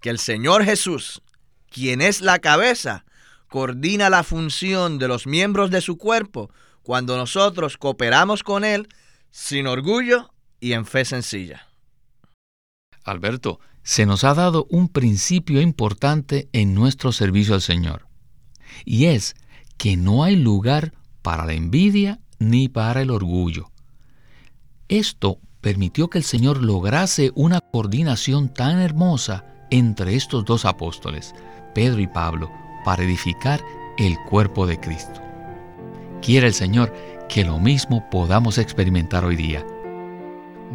que 0.00 0.10
el 0.10 0.18
Señor 0.18 0.64
Jesús, 0.64 1.22
quien 1.70 2.00
es 2.00 2.20
la 2.20 2.40
cabeza, 2.40 3.04
coordina 3.48 4.10
la 4.10 4.24
función 4.24 4.98
de 4.98 5.06
los 5.06 5.28
miembros 5.28 5.70
de 5.70 5.80
su 5.80 5.98
cuerpo 5.98 6.50
cuando 6.82 7.16
nosotros 7.16 7.76
cooperamos 7.76 8.42
con 8.42 8.64
Él 8.64 8.88
sin 9.30 9.68
orgullo 9.68 10.32
y 10.58 10.72
en 10.72 10.84
fe 10.84 11.04
sencilla. 11.04 11.68
Alberto, 13.04 13.60
se 13.84 14.04
nos 14.04 14.24
ha 14.24 14.34
dado 14.34 14.66
un 14.68 14.88
principio 14.88 15.60
importante 15.60 16.48
en 16.52 16.74
nuestro 16.74 17.12
servicio 17.12 17.54
al 17.54 17.62
Señor, 17.62 18.08
y 18.84 19.06
es 19.06 19.36
que 19.76 19.96
no 19.96 20.24
hay 20.24 20.34
lugar 20.34 20.92
para 21.22 21.46
la 21.46 21.52
envidia 21.52 22.18
ni 22.40 22.68
para 22.68 23.00
el 23.00 23.12
orgullo. 23.12 23.70
Esto 24.88 25.40
permitió 25.60 26.08
que 26.08 26.18
el 26.18 26.24
Señor 26.24 26.62
lograse 26.62 27.32
una 27.34 27.60
coordinación 27.60 28.48
tan 28.48 28.78
hermosa 28.78 29.44
entre 29.70 30.14
estos 30.14 30.44
dos 30.44 30.64
apóstoles, 30.64 31.34
Pedro 31.74 32.00
y 32.00 32.06
Pablo, 32.06 32.52
para 32.84 33.02
edificar 33.02 33.60
el 33.98 34.16
cuerpo 34.28 34.64
de 34.64 34.78
Cristo. 34.78 35.20
Quiere 36.22 36.46
el 36.46 36.54
Señor 36.54 36.94
que 37.28 37.44
lo 37.44 37.58
mismo 37.58 38.08
podamos 38.10 38.58
experimentar 38.58 39.24
hoy 39.24 39.34
día. 39.34 39.66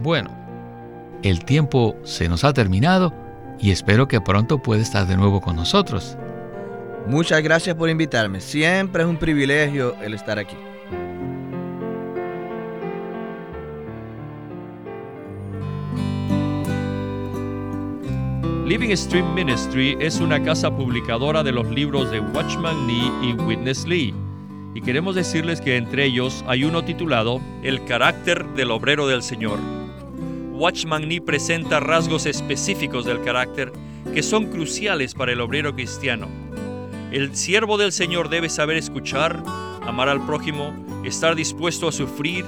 Bueno, 0.03 0.29
el 1.23 1.45
tiempo 1.45 1.95
se 2.03 2.27
nos 2.27 2.43
ha 2.43 2.51
terminado, 2.51 3.13
y 3.59 3.71
espero 3.71 4.09
que 4.09 4.19
pronto 4.19 4.61
pueda 4.61 4.81
estar 4.81 5.07
de 5.07 5.15
nuevo 5.15 5.39
con 5.39 5.55
nosotros. 5.55 6.17
Muchas 7.07 7.41
gracias 7.41 7.75
por 7.77 7.89
invitarme. 7.89 8.41
Siempre 8.41 9.03
es 9.03 9.09
un 9.09 9.17
privilegio 9.17 9.95
el 10.01 10.13
estar 10.13 10.37
aquí. 10.37 10.57
Living 18.71 18.95
Stream 18.95 19.33
Ministry 19.33 19.97
es 19.99 20.21
una 20.21 20.41
casa 20.41 20.73
publicadora 20.73 21.43
de 21.43 21.51
los 21.51 21.67
libros 21.67 22.09
de 22.09 22.21
Watchman 22.21 22.87
Nee 22.87 23.11
y 23.21 23.33
Witness 23.33 23.85
Lee. 23.85 24.13
Y 24.73 24.79
queremos 24.79 25.13
decirles 25.13 25.59
que 25.59 25.75
entre 25.75 26.05
ellos 26.05 26.41
hay 26.47 26.63
uno 26.63 26.81
titulado 26.81 27.41
El 27.63 27.83
carácter 27.83 28.45
del 28.53 28.71
obrero 28.71 29.07
del 29.07 29.23
Señor. 29.23 29.59
Watchman 30.53 31.09
Nee 31.09 31.19
presenta 31.19 31.81
rasgos 31.81 32.25
específicos 32.25 33.03
del 33.03 33.21
carácter 33.21 33.73
que 34.13 34.23
son 34.23 34.45
cruciales 34.45 35.15
para 35.15 35.33
el 35.33 35.41
obrero 35.41 35.75
cristiano. 35.75 36.29
El 37.11 37.35
siervo 37.35 37.77
del 37.77 37.91
Señor 37.91 38.29
debe 38.29 38.47
saber 38.47 38.77
escuchar, 38.77 39.43
amar 39.85 40.07
al 40.07 40.25
prójimo, 40.25 40.73
estar 41.03 41.35
dispuesto 41.35 41.89
a 41.89 41.91
sufrir, 41.91 42.45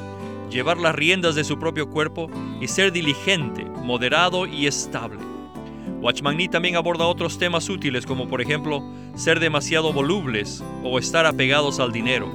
llevar 0.49 0.77
las 0.77 0.95
riendas 0.95 1.35
de 1.35 1.43
su 1.43 1.59
propio 1.59 1.89
cuerpo 1.89 2.29
y 2.61 2.69
ser 2.69 2.93
diligente, 2.93 3.65
moderado 3.65 4.47
y 4.47 4.67
estable. 4.67 5.32
Watchman 6.03 6.35
Nee 6.35 6.49
también 6.49 6.75
aborda 6.75 7.05
otros 7.05 7.37
temas 7.39 7.69
útiles 7.69 8.05
como 8.05 8.27
por 8.27 8.41
ejemplo 8.41 8.83
ser 9.15 9.39
demasiado 9.39 9.93
volubles 9.93 10.61
o 10.83 10.99
estar 10.99 11.25
apegados 11.25 11.79
al 11.79 11.93
dinero. 11.93 12.29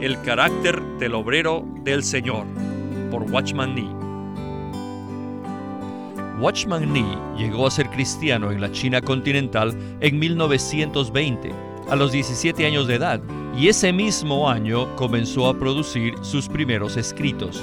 El 0.00 0.20
carácter 0.22 0.82
del 0.98 1.14
obrero 1.14 1.64
del 1.84 2.02
Señor 2.02 2.44
por 3.12 3.22
Watchman 3.30 3.76
Nee. 3.76 3.88
Watchman 6.40 6.92
Nee 6.92 7.16
llegó 7.38 7.68
a 7.68 7.70
ser 7.70 7.88
cristiano 7.90 8.50
en 8.50 8.60
la 8.60 8.72
China 8.72 9.00
continental 9.00 9.72
en 10.00 10.18
1920, 10.18 11.52
a 11.88 11.94
los 11.94 12.10
17 12.10 12.66
años 12.66 12.88
de 12.88 12.96
edad, 12.96 13.20
y 13.56 13.68
ese 13.68 13.92
mismo 13.92 14.50
año 14.50 14.96
comenzó 14.96 15.46
a 15.46 15.56
producir 15.56 16.14
sus 16.22 16.48
primeros 16.48 16.96
escritos. 16.96 17.62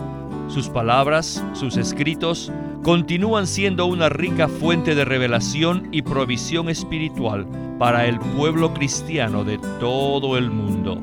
Sus 0.53 0.67
palabras, 0.67 1.41
sus 1.53 1.77
escritos, 1.77 2.51
continúan 2.83 3.47
siendo 3.47 3.85
una 3.85 4.09
rica 4.09 4.49
fuente 4.49 4.95
de 4.95 5.05
revelación 5.05 5.87
y 5.93 6.01
provisión 6.01 6.67
espiritual 6.67 7.47
para 7.79 8.05
el 8.05 8.19
pueblo 8.19 8.73
cristiano 8.73 9.45
de 9.45 9.57
todo 9.79 10.37
el 10.37 10.51
mundo. 10.51 10.99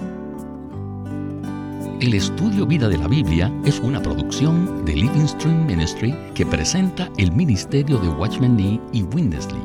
El 2.01 2.13
estudio 2.13 2.67
Vida 2.67 2.91
de 2.91 2.99
la 2.99 3.09
Biblia 3.09 3.51
es 3.65 3.81
una 3.81 4.03
producción 4.03 4.85
de 4.85 4.95
Living 4.95 5.27
Stream 5.27 5.65
Ministry 5.67 6.15
que 6.35 6.45
presenta 6.45 7.11
el 7.17 7.33
ministerio 7.33 7.97
de 7.99 8.11
Watchman 8.11 8.55
Nee 8.55 8.79
y 8.93 9.03
Windesley. 9.03 9.63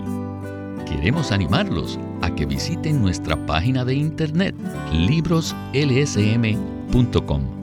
Queremos 0.85 1.33
animarlos 1.33 1.99
a 2.21 2.33
que 2.33 2.45
visiten 2.45 3.01
nuestra 3.01 3.35
página 3.45 3.83
de 3.83 3.95
internet 3.95 4.55
libroslsm.com. 4.93 7.62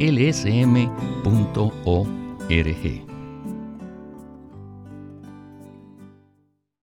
lsm.org. 0.00 1.10